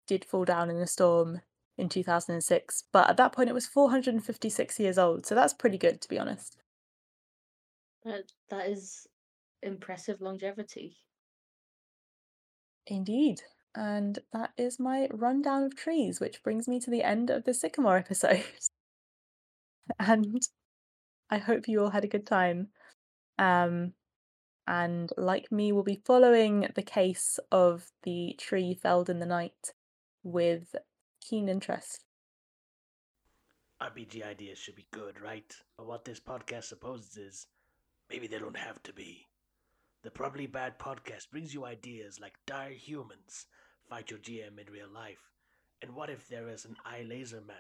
did 0.08 0.26
fall 0.26 0.46
down 0.46 0.70
in 0.70 0.78
a 0.78 0.88
storm 0.88 1.42
in 1.78 1.90
2006, 1.90 2.84
but 2.92 3.10
at 3.10 3.18
that 3.18 3.34
point 3.34 3.50
it 3.50 3.54
was 3.54 3.66
456 3.66 4.80
years 4.80 4.98
old, 4.98 5.26
so 5.26 5.36
that's 5.36 5.54
pretty 5.54 5.78
good 5.78 6.02
to 6.02 6.10
be 6.10 6.20
honest. 6.20 6.58
That 8.04 8.32
that 8.50 8.68
is 8.70 9.08
impressive 9.62 10.22
longevity. 10.22 10.98
Indeed. 12.86 13.42
And 13.76 14.20
that 14.34 14.52
is 14.58 14.80
my 14.80 15.08
rundown 15.12 15.64
of 15.64 15.76
trees, 15.76 16.20
which 16.20 16.44
brings 16.44 16.68
me 16.68 16.80
to 16.82 16.92
the 16.92 17.02
end 17.02 17.30
of 17.30 17.44
the 17.46 17.54
Sycamore 17.54 17.98
episode. 17.98 18.44
and 20.00 20.42
I 21.30 21.40
hope 21.40 21.68
you 21.68 21.82
all 21.82 21.90
had 21.90 22.04
a 22.04 22.10
good 22.10 22.28
time. 22.28 22.68
Um, 23.40 23.94
and 24.68 25.12
like 25.18 25.52
me, 25.52 25.72
will 25.72 25.84
be 25.84 26.02
following 26.06 26.68
the 26.76 26.84
case 26.84 27.40
of 27.52 27.92
the 28.04 28.36
tree 28.40 28.74
felled 28.74 29.10
in 29.10 29.20
the 29.20 29.26
night 29.26 29.74
with 30.24 30.76
keen 31.22 31.50
interest. 31.50 32.06
RPG 33.82 34.26
ideas 34.26 34.58
should 34.58 34.76
be 34.76 34.88
good, 34.92 35.20
right? 35.20 35.54
But 35.78 35.88
what 35.88 36.06
this 36.06 36.20
podcast 36.20 36.66
supposes 36.66 37.18
is 37.18 37.48
maybe 38.10 38.28
they 38.28 38.40
don't 38.40 38.58
have 38.58 38.82
to 38.84 38.94
be. 38.94 39.28
The 40.04 40.12
Probably 40.12 40.48
Bad 40.48 40.80
podcast 40.80 41.32
brings 41.32 41.54
you 41.54 41.66
ideas 41.66 42.20
like 42.20 42.34
Dire 42.46 42.72
Humans, 42.72 43.46
Fight 43.90 44.10
Your 44.10 44.20
GM 44.20 44.60
in 44.60 44.72
Real 44.72 44.90
Life, 44.94 45.32
and 45.82 45.96
What 45.96 46.10
If 46.10 46.28
There 46.28 46.48
Is 46.48 46.66
an 46.66 46.78
Eye 46.86 47.06
Laser 47.08 47.42
Man? 47.42 47.58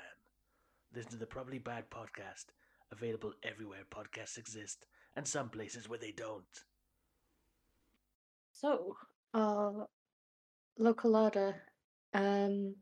Listen 0.95 1.12
to 1.12 1.18
the 1.18 1.26
Probably 1.26 1.60
Bad 1.60 1.89
podcast, 1.89 2.45
available 2.91 3.34
everywhere 3.43 3.84
podcasts 3.89 4.38
exist, 4.38 4.86
and 5.16 5.28
some 5.28 5.49
places 5.49 5.89
where 5.89 5.99
they 5.99 6.12
don't. 6.12 6.64
So, 8.54 8.95
uh, 9.34 9.86
Local 10.78 11.12
Larder, 11.12 11.62
um, 12.14 12.76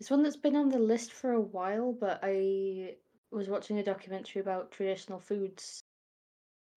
it's 0.00 0.10
one 0.10 0.22
that's 0.22 0.36
been 0.36 0.56
on 0.56 0.70
the 0.70 0.78
list 0.78 1.12
for 1.12 1.32
a 1.32 1.40
while, 1.40 1.92
but 1.92 2.20
I 2.22 2.96
was 3.30 3.48
watching 3.48 3.78
a 3.78 3.84
documentary 3.84 4.40
about 4.40 4.72
traditional 4.72 5.20
foods, 5.20 5.82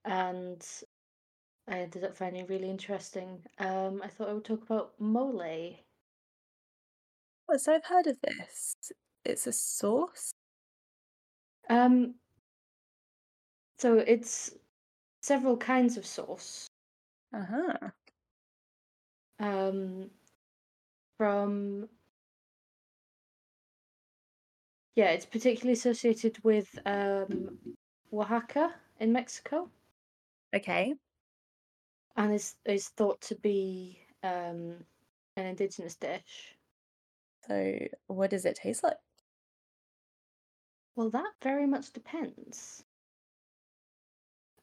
and 0.05 0.65
I 1.67 1.79
ended 1.79 2.03
up 2.03 2.15
finding 2.15 2.43
it 2.43 2.49
really 2.49 2.69
interesting. 2.69 3.43
Um, 3.57 4.01
I 4.03 4.07
thought 4.07 4.29
I 4.29 4.33
would 4.33 4.45
talk 4.45 4.63
about 4.63 4.93
mole. 4.99 5.75
Oh, 7.49 7.57
so 7.57 7.73
I've 7.73 7.85
heard 7.85 8.07
of 8.07 8.17
this. 8.21 8.75
It's 9.23 9.47
a 9.47 9.53
sauce. 9.53 10.31
Um, 11.69 12.15
so 13.77 13.97
it's 13.99 14.51
several 15.21 15.57
kinds 15.57 15.97
of 15.97 16.05
sauce. 16.05 16.67
Uh 17.33 17.45
huh. 17.45 17.91
Um, 19.39 20.11
from 21.17 21.89
Yeah, 24.95 25.11
it's 25.11 25.25
particularly 25.25 25.73
associated 25.73 26.43
with 26.43 26.77
um, 26.85 27.59
Oaxaca 28.11 28.75
in 28.99 29.13
Mexico, 29.13 29.69
Okay. 30.53 30.95
and 32.17 32.33
is 32.33 32.55
is 32.65 32.89
thought 32.89 33.21
to 33.21 33.35
be 33.35 33.99
um, 34.23 34.85
an 35.37 35.45
indigenous 35.45 35.95
dish. 35.95 36.57
So, 37.47 37.79
what 38.07 38.29
does 38.31 38.45
it 38.45 38.55
taste 38.57 38.83
like? 38.83 38.97
Well, 40.97 41.09
that 41.11 41.33
very 41.41 41.65
much 41.65 41.93
depends. 41.93 42.83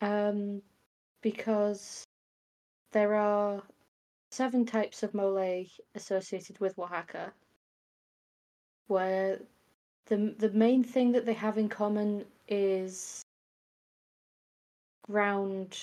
Um, 0.00 0.62
because 1.22 2.03
there 2.94 3.14
are 3.14 3.60
seven 4.30 4.64
types 4.64 5.02
of 5.02 5.12
mole 5.14 5.66
associated 5.96 6.60
with 6.60 6.78
Oaxaca, 6.78 7.32
where 8.86 9.40
the 10.06 10.34
the 10.38 10.50
main 10.50 10.84
thing 10.84 11.12
that 11.12 11.26
they 11.26 11.34
have 11.34 11.58
in 11.58 11.68
common 11.68 12.24
is 12.48 13.22
ground. 15.02 15.76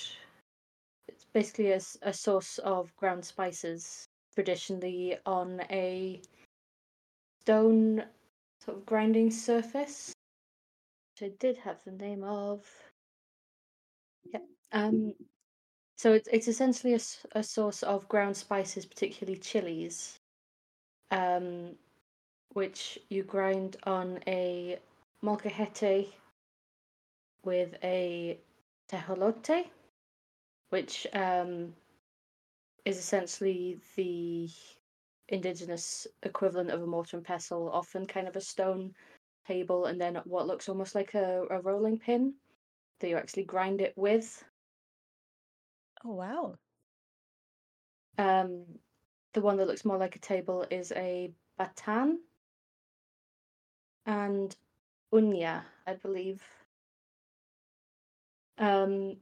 It's 1.10 1.26
basically 1.34 1.72
a, 1.72 1.82
a 2.02 2.14
sauce 2.14 2.58
of 2.60 2.96
ground 2.96 3.26
spices, 3.26 4.06
traditionally 4.34 5.18
on 5.26 5.62
a 5.70 6.22
stone 7.42 8.06
sort 8.64 8.78
of 8.78 8.86
grinding 8.86 9.32
surface. 9.32 10.14
Which 11.20 11.30
I 11.30 11.34
did 11.40 11.58
have 11.58 11.84
the 11.84 11.92
name 11.92 12.24
of. 12.24 12.66
Yeah. 14.34 14.40
Um. 14.72 15.14
So 16.02 16.14
it's 16.14 16.28
it's 16.32 16.48
essentially 16.48 16.96
a, 16.96 17.00
a 17.34 17.44
sauce 17.44 17.84
of 17.84 18.08
ground 18.08 18.36
spices, 18.36 18.88
particularly 18.88 19.38
chilies, 19.38 20.18
um, 21.12 21.76
which 22.54 22.98
you 23.10 23.22
grind 23.22 23.78
on 23.84 24.18
a 24.26 24.80
molcajete 25.24 26.08
with 27.46 27.76
a 27.84 28.40
tejolote, 28.92 29.68
which 30.72 31.06
um, 31.14 31.76
is 32.84 32.98
essentially 32.98 33.80
the 33.96 34.50
indigenous 35.30 36.08
equivalent 36.24 36.72
of 36.72 36.82
a 36.82 36.88
mortar 36.88 37.18
and 37.18 37.26
pestle, 37.28 37.70
often 37.72 38.08
kind 38.08 38.28
of 38.28 38.36
a 38.36 38.42
stone 38.42 38.96
table, 39.46 39.86
and 39.86 40.02
then 40.02 40.16
what 40.24 40.48
looks 40.48 40.68
almost 40.68 40.96
like 40.96 41.14
a, 41.14 41.44
a 41.52 41.62
rolling 41.62 42.00
pin 42.00 42.34
that 43.00 43.08
you 43.08 43.18
actually 43.18 43.44
grind 43.44 43.82
it 43.82 43.94
with. 43.96 44.44
Oh, 46.06 46.14
wow. 46.14 46.58
Um, 48.18 48.80
the 49.34 49.42
one 49.42 49.58
that 49.58 49.68
looks 49.68 49.84
more 49.86 49.98
like 49.98 50.16
a 50.16 50.20
table 50.20 50.66
is 50.70 50.92
a 50.94 51.34
batan 51.60 52.20
and 54.06 54.56
unya, 55.14 55.66
I 55.88 55.96
believe. 55.96 56.44
Um, 58.58 59.18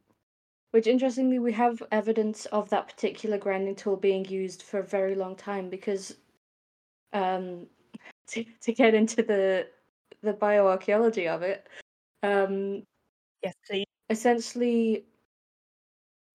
which 0.72 0.88
interestingly, 0.88 1.40
we 1.40 1.54
have 1.54 1.84
evidence 1.92 2.46
of 2.48 2.70
that 2.72 2.88
particular 2.90 3.38
grinding 3.38 3.76
tool 3.76 3.98
being 3.98 4.26
used 4.26 4.64
for 4.64 4.80
a 4.80 4.84
very 4.88 5.16
long 5.16 5.36
time 5.36 5.70
because 5.70 6.18
um, 7.14 7.68
to, 8.30 8.46
to 8.62 8.74
get 8.74 8.94
into 8.96 9.24
the 9.24 9.70
the 10.22 10.34
bioarchaeology 10.34 11.28
of 11.28 11.44
it, 11.44 11.68
um, 12.24 12.84
Yes, 13.44 13.56
please. 13.66 13.86
essentially 14.10 15.06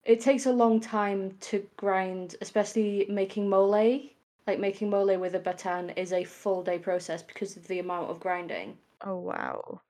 it 0.05 0.21
takes 0.21 0.45
a 0.45 0.51
long 0.51 0.79
time 0.79 1.35
to 1.41 1.67
grind, 1.77 2.35
especially 2.41 3.05
making 3.09 3.49
mole. 3.49 4.01
Like 4.47 4.59
making 4.59 4.91
mole 4.91 5.17
with 5.17 5.33
a 5.33 5.39
batan 5.39 5.89
is 5.97 6.13
a 6.13 6.23
full 6.23 6.63
day 6.63 6.77
process 6.77 7.23
because 7.23 7.57
of 7.57 7.67
the 7.67 7.79
amount 7.79 8.11
of 8.11 8.19
grinding. 8.19 8.77
Oh, 9.01 9.17
wow. 9.17 9.81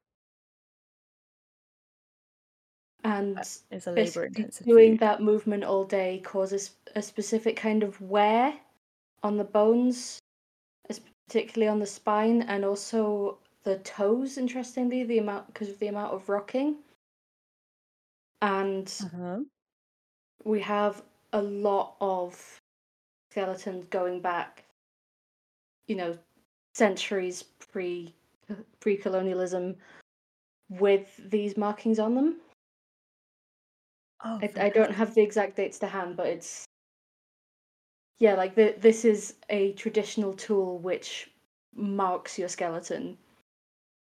And 3.04 3.36
That 3.36 3.60
is 3.72 3.88
a 3.88 4.64
doing 4.64 4.92
food. 4.92 5.00
that 5.00 5.22
movement 5.22 5.64
all 5.64 5.84
day 5.84 6.22
causes 6.24 6.72
a 6.96 7.02
specific 7.02 7.58
kind 7.58 7.84
of 7.84 8.00
wear 8.02 8.60
on 9.22 9.38
the 9.38 9.44
bones, 9.44 10.20
particularly 11.28 11.68
on 11.68 11.80
the 11.80 11.86
spine 11.86 12.42
and 12.44 12.64
also 12.64 13.38
the 13.64 13.78
toes. 13.80 14.38
Interestingly, 14.38 15.04
the 15.04 15.18
amount 15.20 15.48
because 15.48 15.70
of 15.70 15.80
the 15.80 15.88
amount 15.88 16.14
of 16.14 16.30
rocking. 16.30 16.78
And 18.42 18.88
Uh-huh. 19.04 19.40
We 20.44 20.60
have 20.62 21.04
a 21.34 21.42
lot 21.42 21.96
of 22.02 22.60
skeletons 23.32 23.88
going 23.88 24.22
back, 24.22 24.64
you 25.88 25.96
know, 25.96 26.18
centuries 26.74 27.44
pre 27.44 28.14
pre 28.80 28.98
colonialism 28.98 29.76
with 30.70 31.20
these 31.30 31.58
markings 31.58 32.00
on 32.00 32.16
them. 32.16 32.38
Oh, 34.24 34.40
I, 34.42 34.52
I 34.60 34.70
don't 34.70 34.94
have 34.94 35.14
the 35.14 35.22
exact 35.22 35.58
dates 35.58 35.80
to 35.80 35.88
hand, 35.88 36.16
but 36.18 36.28
it's 36.28 36.66
yeah, 38.18 38.36
like 38.36 38.56
the, 38.56 38.76
this 38.80 39.04
is 39.04 39.36
a 39.50 39.74
traditional 39.74 40.34
tool 40.34 40.80
which 40.80 41.32
marks 41.76 42.40
your 42.40 42.48
skeleton, 42.48 43.18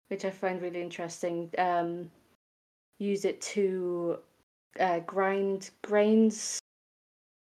which 0.10 0.26
I 0.26 0.32
find 0.32 0.62
really 0.62 0.82
interesting. 0.82 1.50
Um, 1.58 2.12
use 3.00 3.26
it 3.26 3.40
to 3.42 4.20
uh, 4.80 5.00
grind 5.00 5.72
grains, 5.82 6.60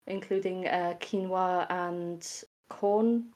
including 0.06 0.66
uh, 0.66 0.94
quinoa 1.00 1.66
and 1.70 2.44
corn, 2.68 3.32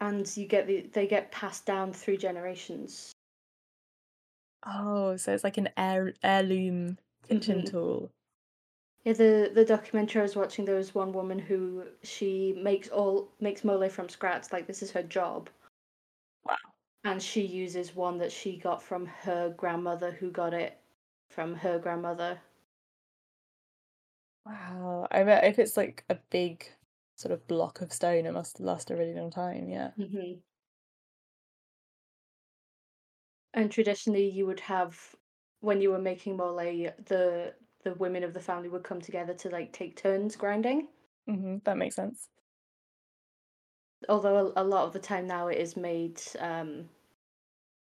and 0.00 0.36
you 0.36 0.46
get 0.46 0.66
the 0.66 0.82
they 0.92 1.06
get 1.06 1.30
passed 1.32 1.66
down 1.66 1.92
through 1.92 2.16
generations. 2.16 3.12
Oh, 4.66 5.16
so 5.16 5.32
it's 5.32 5.44
like 5.44 5.58
an 5.58 5.68
heir 5.76 6.14
heirloom 6.22 6.98
kitchen 7.28 7.62
Mhm. 7.62 7.70
tool. 7.70 8.10
Yeah, 9.04 9.12
the 9.12 9.50
the 9.54 9.64
documentary 9.64 10.20
I 10.20 10.24
was 10.24 10.36
watching, 10.36 10.64
there 10.64 10.76
was 10.76 10.94
one 10.94 11.12
woman 11.12 11.38
who 11.38 11.86
she 12.02 12.52
makes 12.54 12.88
all 12.88 13.30
makes 13.40 13.64
mole 13.64 13.88
from 13.88 14.08
scratch, 14.08 14.52
like 14.52 14.66
this 14.66 14.82
is 14.82 14.90
her 14.92 15.02
job. 15.02 15.50
Wow. 16.44 16.56
And 17.04 17.22
she 17.22 17.42
uses 17.42 17.94
one 17.94 18.18
that 18.18 18.32
she 18.32 18.56
got 18.58 18.82
from 18.82 19.06
her 19.06 19.50
grandmother, 19.50 20.10
who 20.12 20.30
got 20.30 20.54
it 20.54 20.78
from 21.34 21.56
her 21.56 21.78
grandmother. 21.78 22.40
Wow. 24.46 25.06
I 25.10 25.22
bet 25.24 25.44
if 25.44 25.58
it's 25.58 25.76
like 25.76 26.04
a 26.08 26.14
big 26.30 26.66
sort 27.16 27.32
of 27.32 27.46
block 27.46 27.80
of 27.82 27.92
stone, 27.92 28.24
it 28.26 28.32
must 28.32 28.58
last 28.60 28.90
a 28.90 28.96
really 28.96 29.14
long 29.14 29.30
time. 29.30 29.68
Yeah. 29.68 29.92
hmm 29.96 30.44
And 33.54 33.72
traditionally, 33.72 34.28
you 34.28 34.44
would 34.46 34.60
have 34.60 35.14
when 35.60 35.80
you 35.80 35.90
were 35.90 35.98
making 35.98 36.36
mole, 36.36 36.56
the 36.56 37.56
the 37.80 37.94
women 37.94 38.22
of 38.22 38.34
the 38.34 38.40
family 38.40 38.68
would 38.68 38.84
come 38.84 39.00
together 39.00 39.32
to 39.32 39.48
like 39.48 39.72
take 39.72 39.96
turns 39.96 40.36
grinding. 40.36 40.88
hmm 41.26 41.58
That 41.64 41.76
makes 41.76 41.96
sense. 41.96 42.28
Although 44.08 44.54
a, 44.56 44.62
a 44.62 44.64
lot 44.64 44.86
of 44.86 44.94
the 44.94 44.98
time 44.98 45.26
now 45.26 45.48
it 45.48 45.58
is 45.58 45.76
made 45.76 46.18
um, 46.38 46.88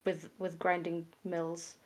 with 0.06 0.32
with 0.40 0.58
grinding 0.58 1.14
mills. 1.24 1.78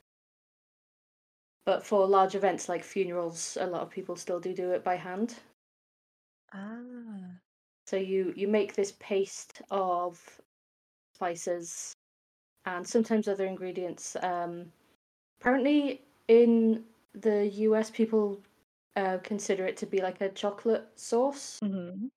But 1.65 1.85
for 1.85 2.07
large 2.07 2.35
events 2.35 2.69
like 2.69 2.83
funerals, 2.83 3.57
a 3.59 3.67
lot 3.67 3.81
of 3.81 3.89
people 3.89 4.15
still 4.15 4.39
do 4.39 4.53
do 4.53 4.71
it 4.71 4.83
by 4.83 4.95
hand. 4.95 5.39
Ah. 6.53 7.41
So 7.85 7.97
you 7.97 8.33
you 8.35 8.47
make 8.47 8.73
this 8.73 8.93
paste 8.99 9.61
of 9.69 10.41
spices 11.15 11.93
and 12.65 12.87
sometimes 12.87 13.27
other 13.27 13.45
ingredients. 13.45 14.15
Um, 14.21 14.71
apparently, 15.39 16.03
in 16.27 16.85
the 17.13 17.47
US, 17.67 17.91
people 17.91 18.41
uh, 18.95 19.19
consider 19.23 19.65
it 19.65 19.77
to 19.77 19.85
be 19.85 20.01
like 20.01 20.21
a 20.21 20.29
chocolate 20.29 20.87
sauce, 20.95 21.59
hmm 21.61 22.07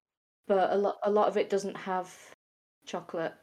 but 0.46 0.72
a 0.72 0.76
lot 0.76 0.98
a 1.02 1.10
lot 1.10 1.28
of 1.28 1.36
it 1.36 1.50
doesn't 1.50 1.76
have 1.76 2.34
chocolate. 2.86 3.34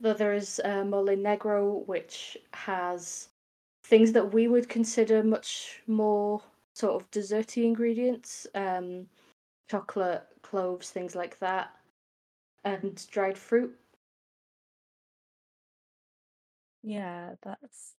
Though 0.00 0.14
there 0.14 0.34
is 0.34 0.60
uh, 0.64 0.84
mole 0.84 1.16
negro, 1.16 1.84
which 1.86 2.36
has 2.52 3.30
things 3.84 4.12
that 4.12 4.32
we 4.34 4.48
would 4.48 4.68
consider 4.68 5.22
much 5.22 5.82
more 5.86 6.42
sort 6.74 7.00
of 7.00 7.10
desserty 7.12 7.64
ingredients, 7.64 8.46
um, 8.54 9.08
chocolate, 9.70 10.24
cloves, 10.42 10.90
things 10.90 11.14
like 11.16 11.38
that, 11.40 11.74
and 12.64 13.06
dried 13.10 13.38
fruit. 13.38 13.76
Yeah, 16.82 17.34
that's 17.42 17.96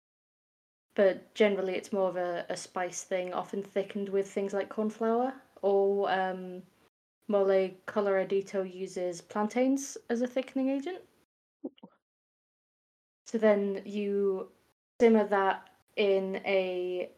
But 0.96 1.32
generally, 1.34 1.76
it's 1.76 1.92
more 1.92 2.08
of 2.08 2.16
a, 2.16 2.46
a 2.48 2.56
spice 2.56 3.04
thing, 3.04 3.32
often 3.32 3.62
thickened 3.62 4.08
with 4.08 4.28
things 4.28 4.52
like 4.52 4.68
corn 4.68 4.90
flour 4.90 5.34
or 5.62 6.10
um, 6.10 6.64
mole 7.28 7.70
coloradito 7.86 8.64
uses 8.64 9.20
plantains 9.20 9.98
as 10.10 10.22
a 10.22 10.26
thickening 10.26 10.70
agent. 10.70 11.02
So 13.26 13.36
then 13.36 13.82
you 13.84 14.50
simmer 14.98 15.26
that 15.26 15.68
in 15.96 16.36
a 16.44 17.10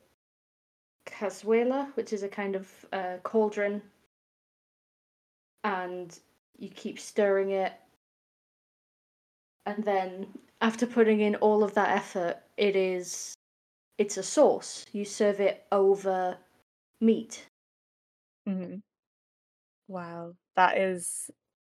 cazuela, 1.07 1.95
which 1.97 2.12
is 2.12 2.22
a 2.22 2.29
kind 2.29 2.57
of 2.57 2.87
uh, 2.93 3.16
cauldron, 3.22 3.83
and 5.64 6.18
you 6.59 6.68
keep 6.70 6.99
stirring 6.99 7.51
it 7.51 7.72
and 9.66 9.85
then 9.85 10.29
after 10.61 10.87
putting 10.87 11.20
in 11.20 11.35
all 11.37 11.62
of 11.62 11.74
that 11.74 11.91
effort, 11.91 12.39
it 12.57 12.77
is 12.77 13.35
it's 13.99 14.16
a 14.16 14.22
sauce. 14.22 14.87
You 14.93 15.05
serve 15.05 15.41
it 15.41 15.66
over 15.72 16.39
meat. 17.01 17.47
hmm 18.47 18.77
Wow, 19.89 20.37
that 20.55 20.79
is 20.79 21.31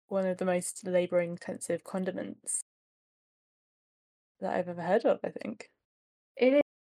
one 0.08 0.26
of 0.26 0.38
the 0.38 0.46
most 0.46 0.86
labor-intensive 0.86 1.84
condiments 1.84 2.64
that 4.40 4.54
I've 4.54 4.70
ever 4.70 4.82
heard 4.84 5.06
of, 5.06 5.20
I 5.24 5.30
think. 5.30 5.70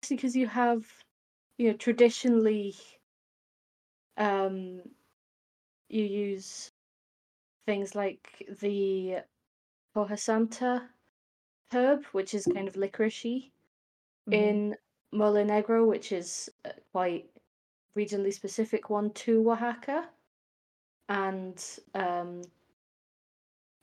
Because 0.10 0.36
you 0.36 0.48
have, 0.48 0.86
you 1.58 1.72
know, 1.72 1.78
traditionally, 1.78 2.76
um, 4.18 4.82
you 5.90 6.04
use 6.04 6.72
things 7.66 7.96
like 7.96 8.46
the 8.62 9.18
hoja 9.96 10.18
santa 10.20 10.90
herb, 11.74 12.06
which 12.06 12.34
is 12.34 12.46
kind 12.48 12.68
of 12.68 12.76
licoricey, 12.76 13.52
Mhm. 14.28 14.34
in 14.34 14.76
mole 15.12 15.46
negro, 15.46 15.88
which 15.88 16.12
is 16.12 16.50
quite 16.92 17.30
regionally 17.96 18.34
specific 18.34 18.90
one 18.90 19.12
to 19.14 19.50
Oaxaca, 19.52 20.10
and 21.08 21.80
um, 21.94 22.42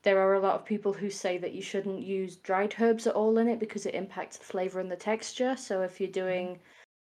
there 0.07 0.21
are 0.21 0.35
a 0.35 0.41
lot 0.41 0.55
of 0.55 0.65
people 0.65 0.93
who 0.93 1.11
say 1.11 1.37
that 1.37 1.53
you 1.53 1.61
shouldn't 1.61 2.01
use 2.01 2.37
dried 2.37 2.77
herbs 2.79 3.09
at 3.09 3.17
all 3.17 3.39
in 3.39 3.49
it 3.49 3.59
because 3.59 3.87
it 3.87 3.95
impacts 3.97 4.37
the 4.37 4.45
flavor 4.45 4.79
and 4.79 4.89
the 4.89 4.95
texture. 4.95 5.57
So 5.57 5.83
if 5.83 6.01
you're 6.01 6.09
doing, 6.09 6.61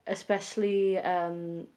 especially 0.08 0.98
um, 0.98 1.68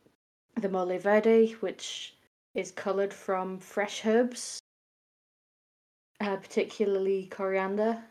the 0.59 0.70
mole 0.70 0.97
verde, 0.97 1.51
which 1.59 2.16
is 2.55 2.72
colored 2.72 3.14
from 3.14 3.59
fresh 3.59 4.03
herbs, 4.07 4.57
uh, 6.20 6.38
particularly 6.38 7.28
coriander, 7.28 8.03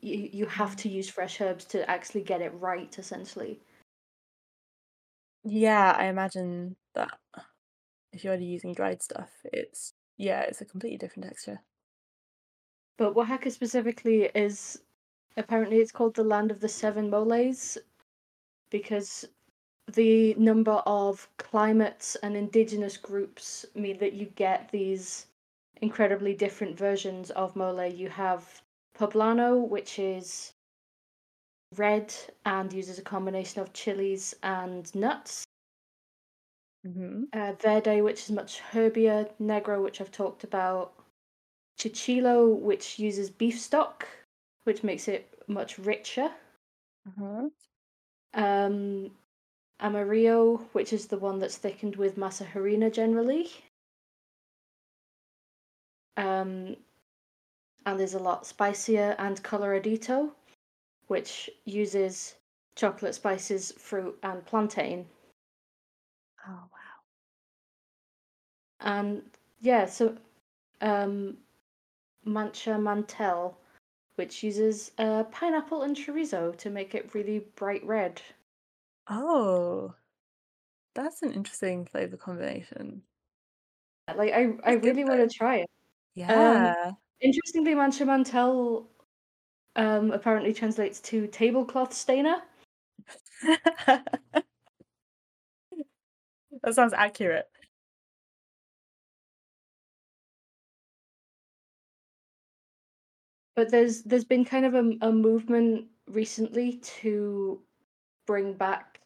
you 0.00 0.28
you 0.32 0.46
have 0.46 0.74
to 0.78 0.88
use 0.88 1.08
fresh 1.08 1.40
herbs 1.40 1.64
to 1.66 1.88
actually 1.88 2.22
get 2.22 2.40
it 2.40 2.52
right, 2.54 2.98
essentially. 2.98 3.60
Yeah, 5.44 5.94
I 5.96 6.06
imagine 6.06 6.74
that 6.96 7.16
if 8.12 8.24
you're 8.24 8.32
already 8.32 8.46
using 8.46 8.74
dried 8.74 9.04
stuff, 9.04 9.30
it's 9.44 9.92
yeah, 10.20 10.42
it's 10.42 10.60
a 10.60 10.66
completely 10.66 10.98
different 10.98 11.28
texture. 11.28 11.60
But 12.98 13.16
Oaxaca 13.16 13.50
specifically 13.50 14.24
is 14.34 14.82
apparently 15.38 15.78
it's 15.78 15.92
called 15.92 16.14
the 16.14 16.24
land 16.24 16.50
of 16.50 16.60
the 16.60 16.68
seven 16.68 17.08
moles 17.08 17.78
because 18.70 19.24
the 19.90 20.34
number 20.34 20.82
of 20.84 21.26
climates 21.38 22.16
and 22.16 22.36
indigenous 22.36 22.98
groups 22.98 23.64
mean 23.74 23.96
that 23.98 24.12
you 24.12 24.26
get 24.26 24.70
these 24.70 25.26
incredibly 25.80 26.34
different 26.34 26.76
versions 26.76 27.30
of 27.30 27.56
mole. 27.56 27.86
You 27.86 28.10
have 28.10 28.62
poblano, 28.94 29.66
which 29.66 29.98
is 29.98 30.52
red 31.76 32.14
and 32.44 32.70
uses 32.74 32.98
a 32.98 33.02
combination 33.02 33.62
of 33.62 33.72
chilies 33.72 34.34
and 34.42 34.94
nuts. 34.94 35.46
Hmm 36.84 37.24
Uh, 37.32 37.52
verde, 37.60 38.00
which 38.02 38.20
is 38.24 38.30
much 38.30 38.60
herbier. 38.72 39.30
Negro, 39.40 39.82
which 39.82 40.00
I've 40.00 40.12
talked 40.12 40.44
about. 40.44 40.92
Chichilo, 41.78 42.54
which 42.54 42.98
uses 42.98 43.30
beef 43.30 43.58
stock, 43.58 44.06
which 44.64 44.82
makes 44.82 45.08
it 45.08 45.42
much 45.46 45.78
richer. 45.78 46.30
Uh-huh. 47.06 47.48
Um, 48.34 49.10
Amarillo, 49.80 50.58
which 50.72 50.92
is 50.92 51.06
the 51.06 51.18
one 51.18 51.38
that's 51.38 51.56
thickened 51.56 51.96
with 51.96 52.16
masa 52.16 52.46
harina 52.46 52.92
generally. 52.92 53.50
Um, 56.16 56.76
and 57.86 57.98
there's 57.98 58.14
a 58.14 58.18
lot 58.18 58.46
spicier 58.46 59.16
and 59.18 59.42
coloradito, 59.42 60.32
which 61.06 61.48
uses 61.64 62.34
chocolate 62.76 63.14
spices, 63.14 63.72
fruit, 63.72 64.18
and 64.22 64.44
plantain. 64.44 65.06
Oh 66.46 66.64
wow. 66.72 67.00
And 68.80 69.22
yeah, 69.60 69.86
so 69.86 70.16
um, 70.80 71.36
Mancha 72.24 72.78
Mantel, 72.78 73.58
which 74.16 74.42
uses 74.42 74.92
uh, 74.98 75.24
pineapple 75.24 75.82
and 75.82 75.96
chorizo 75.96 76.56
to 76.58 76.70
make 76.70 76.94
it 76.94 77.14
really 77.14 77.40
bright 77.56 77.84
red. 77.84 78.22
Oh, 79.08 79.94
that's 80.94 81.22
an 81.22 81.32
interesting 81.32 81.84
flavor 81.84 82.16
combination. 82.16 83.02
Like 84.14 84.32
I, 84.32 84.40
I 84.64 84.74
That's 84.74 84.80
good 84.82 84.96
really 84.96 85.04
want 85.04 85.20
though. 85.20 85.26
to 85.26 85.34
try 85.34 85.56
it. 85.58 85.70
Yeah. 86.14 86.92
Interestingly, 87.20 87.74
Mancha 87.74 88.04
Mantel 88.06 88.88
um, 89.76 90.10
apparently 90.10 90.52
translates 90.52 91.00
to 91.02 91.26
tablecloth 91.28 91.92
stainer. 91.92 92.42
That 96.62 96.74
sounds 96.74 96.92
accurate. 96.92 97.48
But 103.56 103.70
there's 103.70 104.02
there's 104.02 104.24
been 104.24 104.44
kind 104.44 104.64
of 104.64 104.74
a, 104.74 104.92
a 105.02 105.12
movement 105.12 105.86
recently 106.06 106.78
to 107.00 107.60
bring 108.26 108.54
back 108.54 109.00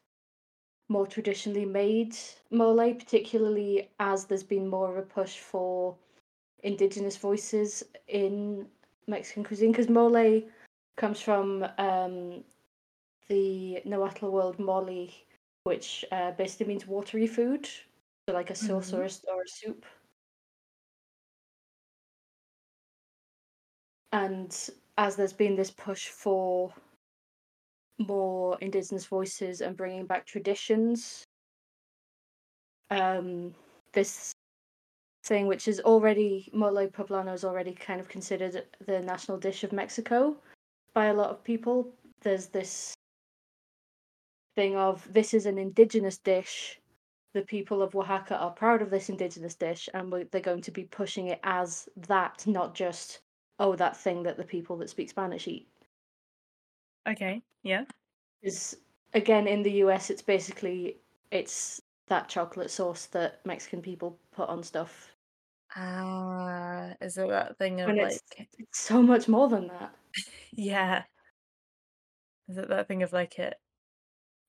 more 0.88 1.07
traditionally 1.07 1.64
made 1.64 2.14
mole, 2.50 2.94
particularly 2.94 3.90
as 3.98 4.26
there's 4.26 4.42
been 4.44 4.68
more 4.68 4.90
of 4.90 4.96
a 4.96 5.02
push 5.02 5.38
for 5.38 5.96
indigenous 6.62 7.16
voices 7.16 7.82
in 8.09 8.66
Mexican 9.07 9.44
cuisine. 9.44 9.72
Because 9.72 9.88
mole 9.88 10.42
comes 10.96 11.20
from 11.20 11.66
um, 11.78 12.44
the 13.28 13.80
Nahuatl 13.84 14.28
word 14.30 14.59
mole, 14.59 15.09
which 15.64 16.04
uh, 16.12 16.30
basically 16.32 16.66
means 16.66 16.86
watery 16.86 17.26
food, 17.26 17.66
so 17.66 18.34
like 18.34 18.50
a 18.50 18.54
sauce 18.54 18.92
or, 18.92 19.02
a, 19.02 19.06
s- 19.06 19.24
or 19.30 19.42
a 19.42 19.48
soup. 19.48 19.84
And 24.12 24.70
as 24.96 25.16
there's 25.16 25.32
been 25.34 25.56
this 25.56 25.70
push 25.70 26.08
for 26.08 26.72
more 27.98 28.58
indigenous 28.60 29.06
voices 29.06 29.60
and 29.60 29.76
bringing 29.76 30.06
back 30.06 30.26
traditions, 30.26 31.24
um, 32.90 33.54
this 33.92 34.32
thing 35.24 35.46
which 35.46 35.68
is 35.68 35.80
already 35.80 36.50
mole 36.52 36.88
poblano 36.88 37.34
is 37.34 37.44
already 37.44 37.72
kind 37.72 38.00
of 38.00 38.08
considered 38.08 38.66
the 38.86 39.00
national 39.00 39.38
dish 39.38 39.64
of 39.64 39.72
Mexico 39.72 40.36
by 40.94 41.06
a 41.06 41.14
lot 41.14 41.30
of 41.30 41.44
people. 41.44 41.92
There's 42.22 42.48
this 42.48 42.94
thing 44.55 44.76
of 44.76 45.12
this 45.12 45.34
is 45.34 45.46
an 45.46 45.59
indigenous 45.59 46.18
dish. 46.18 46.80
The 47.32 47.42
people 47.42 47.82
of 47.82 47.96
Oaxaca 47.96 48.36
are 48.36 48.52
proud 48.52 48.80
of 48.82 48.90
this 48.90 49.09
indigenous 49.09 49.55
dish, 49.55 49.88
and 49.92 50.12
they're 50.30 50.40
going 50.40 50.62
to 50.62 50.70
be 50.70 50.84
pushing 50.84 51.28
it 51.28 51.40
as 51.42 51.88
that, 51.96 52.46
not 52.46 52.74
just 52.74 53.20
oh 53.59 53.76
that 53.76 53.96
thing 53.96 54.22
that 54.24 54.36
the 54.36 54.44
people 54.44 54.76
that 54.78 54.90
speak 54.90 55.11
Spanish 55.11 55.48
eat. 55.48 55.68
Okay. 57.07 57.42
Yeah. 57.62 57.84
Is 58.42 58.76
again 59.14 59.46
in 59.46 59.62
the 59.62 59.72
US, 59.84 60.11
it's 60.11 60.22
basically 60.22 60.98
it's 61.30 61.80
that 62.09 62.28
chocolate 62.28 62.70
sauce 62.70 63.07
that 63.07 63.44
Mexican 63.44 63.82
people 63.82 64.18
put 64.32 64.48
on 64.48 64.62
stuff. 64.62 65.11
Ah, 65.76 66.94
is 67.00 67.18
it 67.18 67.28
that 67.28 67.59
thing 67.59 67.80
of 67.80 67.88
When 67.88 67.96
like 67.96 68.12
it's 68.12 68.22
it's 68.59 68.78
so 68.78 69.02
much 69.02 69.28
more 69.28 69.48
than 69.48 69.68
that. 69.68 69.94
yeah. 70.52 71.05
Is 72.48 72.59
it 72.59 72.68
that 72.68 72.86
thing 72.86 73.02
of 73.02 73.12
like 73.12 73.38
it 73.38 73.55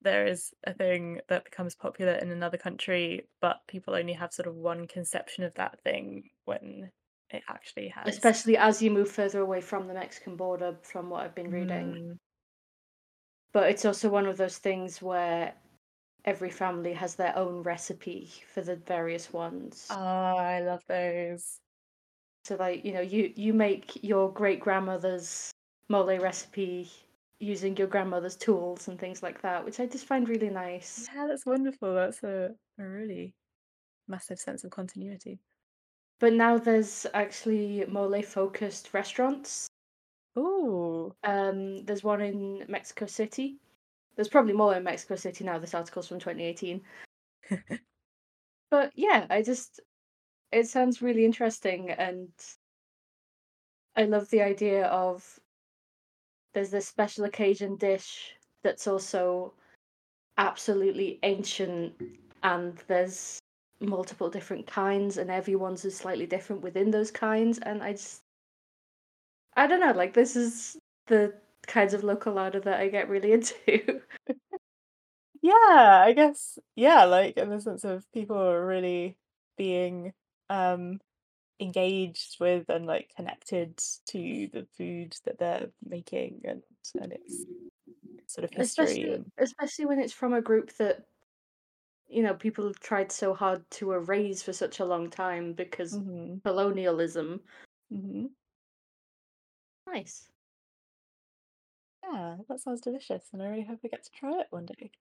there 0.05 0.25
is 0.27 0.55
a 0.65 0.73
thing 0.73 1.21
that 1.29 1.45
becomes 1.45 1.75
popular 1.75 2.13
in 2.13 2.31
another 2.31 2.57
country, 2.57 3.29
but 3.41 3.67
people 3.67 3.95
only 3.95 4.13
have 4.13 4.33
sort 4.33 4.47
of 4.47 4.55
one 4.55 4.87
conception 4.87 5.43
of 5.43 5.55
that 5.55 5.81
thing 5.83 6.31
when 6.45 6.93
it 7.31 7.43
actually 7.49 7.89
has 7.89 8.17
Especially 8.17 8.55
as 8.55 8.81
you 8.81 8.89
move 8.89 9.11
further 9.11 9.41
away 9.41 9.59
from 9.59 9.87
the 9.87 9.93
Mexican 9.93 10.37
border, 10.37 10.79
from 10.81 11.09
what 11.09 11.23
I've 11.25 11.35
been 11.35 11.51
reading. 11.51 11.97
Mm, 11.97 12.17
But 13.53 13.71
it's 13.71 13.85
also 13.85 14.07
one 14.07 14.27
of 14.27 14.37
those 14.37 14.59
things 14.59 15.01
where 15.01 15.59
every 16.25 16.51
family 16.51 16.93
has 16.93 17.15
their 17.15 17.35
own 17.37 17.63
recipe 17.63 18.27
for 18.47 18.61
the 18.61 18.75
various 18.75 19.33
ones. 19.33 19.89
Oh, 19.89 19.95
I 20.37 20.59
love 20.61 20.83
those. 20.87 21.59
So 22.45 22.55
like, 22.55 22.85
you 22.85 22.93
know, 22.93 23.01
you 23.01 23.33
you 23.35 23.53
make 23.53 24.03
your 24.03 24.31
great 24.31 24.59
grandmother's 24.59 25.51
mole 25.89 26.17
recipe 26.19 26.89
using 27.39 27.75
your 27.77 27.87
grandmother's 27.87 28.35
tools 28.35 28.87
and 28.87 28.99
things 28.99 29.21
like 29.21 29.41
that, 29.41 29.63
which 29.65 29.79
I 29.79 29.85
just 29.85 30.05
find 30.05 30.27
really 30.27 30.49
nice. 30.49 31.07
Yeah, 31.13 31.27
that's 31.27 31.45
wonderful. 31.45 31.93
That's 31.93 32.23
a, 32.23 32.51
a 32.79 32.83
really 32.83 33.33
massive 34.07 34.39
sense 34.39 34.63
of 34.63 34.71
continuity. 34.71 35.39
But 36.19 36.33
now 36.33 36.57
there's 36.57 37.05
actually 37.13 37.85
mole 37.87 38.21
focused 38.21 38.93
restaurants. 38.93 39.67
Ooh. 40.37 41.13
Um, 41.23 41.85
there's 41.85 42.03
one 42.03 42.21
in 42.21 42.65
Mexico 42.67 43.05
City. 43.05 43.57
There's 44.15 44.29
probably 44.29 44.53
more 44.53 44.75
in 44.75 44.83
Mexico 44.83 45.15
City 45.15 45.43
now. 45.43 45.59
This 45.59 45.73
article's 45.73 46.07
from 46.07 46.19
2018. 46.19 46.81
But 48.75 48.91
yeah, 48.95 49.25
I 49.29 49.41
just 49.41 49.79
it 50.51 50.67
sounds 50.67 51.01
really 51.01 51.25
interesting 51.25 51.91
and 51.91 52.29
I 53.95 54.03
love 54.03 54.29
the 54.29 54.41
idea 54.41 54.87
of 54.87 55.39
there's 56.55 56.71
this 56.71 56.87
special 56.87 57.25
occasion 57.25 57.75
dish 57.75 58.33
that's 58.63 58.87
also 58.87 59.53
absolutely 60.37 61.19
ancient 61.23 61.93
and 62.43 62.77
there's 62.87 63.39
multiple 63.81 64.29
different 64.29 64.65
kinds 64.65 65.17
and 65.17 65.29
everyone's 65.29 65.85
is 65.85 65.95
slightly 65.95 66.25
different 66.25 66.61
within 66.63 66.89
those 66.89 67.11
kinds 67.11 67.59
and 67.59 67.83
I 67.83 67.91
just 67.91 68.21
I 69.55 69.67
don't 69.67 69.79
know, 69.79 69.91
like 69.91 70.13
this 70.13 70.35
is 70.35 70.77
the 71.07 71.33
kinds 71.67 71.93
of 71.93 72.03
local 72.03 72.33
larder 72.33 72.59
that 72.61 72.79
I 72.79 72.87
get 72.89 73.09
really 73.09 73.31
into. 73.37 74.01
yeah, 75.41 76.03
I 76.05 76.13
guess 76.15 76.57
yeah, 76.75 77.03
like 77.05 77.37
in 77.37 77.49
the 77.49 77.61
sense 77.61 77.83
of 77.83 78.09
people 78.13 78.37
are 78.37 78.65
really 78.65 79.17
being 79.57 80.13
um 80.49 80.99
engaged 81.59 82.37
with 82.39 82.69
and 82.69 82.85
like 82.85 83.13
connected 83.15 83.77
to 84.07 84.47
the 84.53 84.67
food 84.77 85.17
that 85.25 85.37
they're 85.39 85.71
making 85.83 86.41
and 86.45 86.63
and 86.99 87.13
its 87.13 87.47
sort 88.27 88.45
of 88.45 88.51
history 88.53 89.03
especially 89.03 89.13
and 89.13 89.31
especially 89.37 89.85
when 89.85 89.99
it's 89.99 90.13
from 90.13 90.33
a 90.33 90.41
group 90.41 90.71
that 90.73 91.05
you 92.07 92.21
know 92.23 92.33
people 92.35 92.65
have 92.67 92.79
tried 92.79 93.11
so 93.11 93.33
hard 93.33 93.69
to 93.71 93.91
erase 93.91 94.41
for 94.43 94.53
such 94.53 94.79
a 94.79 94.85
long 94.85 95.09
time 95.09 95.53
because 95.53 95.99
Mhm, 95.99 96.41
colonialism. 96.43 97.43
mhm. 97.89 98.35
Nice. 99.87 100.29
yeah 102.03 102.37
that 102.47 102.59
sounds 102.61 102.79
delicious 102.81 103.33
and 103.33 103.43
I 103.43 103.47
really 103.49 103.63
hope 103.65 103.81
I 103.83 103.89
get 103.89 104.03
to 104.03 104.11
try 104.11 104.39
it 104.39 104.47
one 104.49 104.65
day 104.65 104.91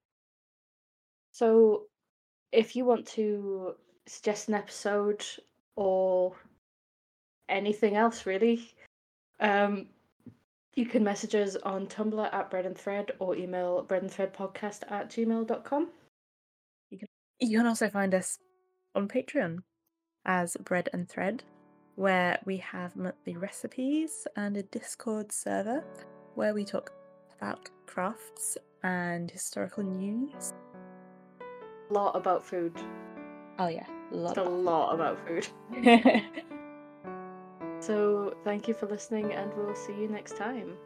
So 1.33 1.89
if 2.53 2.77
you 2.77 2.85
want 2.87 3.07
to 3.09 3.77
suggest 4.07 4.49
an 4.49 4.55
episode 4.55 5.25
or 5.77 6.35
anything 7.49 7.97
else 7.97 8.27
really, 8.27 8.73
um 9.41 9.87
you 10.77 10.87
can 10.87 11.05
message 11.05 11.35
us 11.35 11.57
on 11.63 11.87
Tumblr 11.87 12.35
at 12.35 12.51
bread 12.51 12.67
and 12.67 12.77
thread 12.77 13.13
or 13.21 13.37
email 13.37 13.83
bread 13.83 14.03
and 14.03 14.11
thread 14.11 14.35
podcast 14.35 14.91
at 14.91 15.09
gmail.com. 15.09 15.89
You 17.41 17.59
can 17.59 17.67
also 17.67 17.89
find 17.89 18.15
us 18.15 18.39
on 18.95 19.09
Patreon 19.09 19.59
as 20.25 20.57
Bread 20.65 20.89
and 20.93 21.09
Thread, 21.09 21.45
where 21.97 22.39
we 22.45 22.57
have 22.59 22.97
monthly 22.97 23.37
recipes 23.37 24.27
and 24.37 24.57
a 24.57 24.63
Discord 24.63 25.31
server 25.31 25.85
where 26.35 26.55
we 26.55 26.65
talk 26.65 26.93
about 27.37 27.71
crafts 27.87 28.57
and 28.83 29.31
historical 29.31 29.83
news. 29.83 30.53
A 31.91 31.93
lot 31.93 32.17
about 32.17 32.45
food. 32.45 32.73
Oh 33.59 33.69
yeah, 33.69 33.87
a 34.13 34.17
lot. 34.17 34.37
It's 34.37 34.47
a 34.47 34.51
lot 34.51 34.95
about 34.95 35.19
food. 35.27 35.49
So 37.85 38.35
thank 38.45 38.67
you 38.67 38.73
for 38.73 38.87
listening 38.87 39.35
and 39.35 39.53
we'll 39.55 39.75
see 39.75 39.93
you 39.93 40.09
next 40.09 40.39
time. 40.39 40.79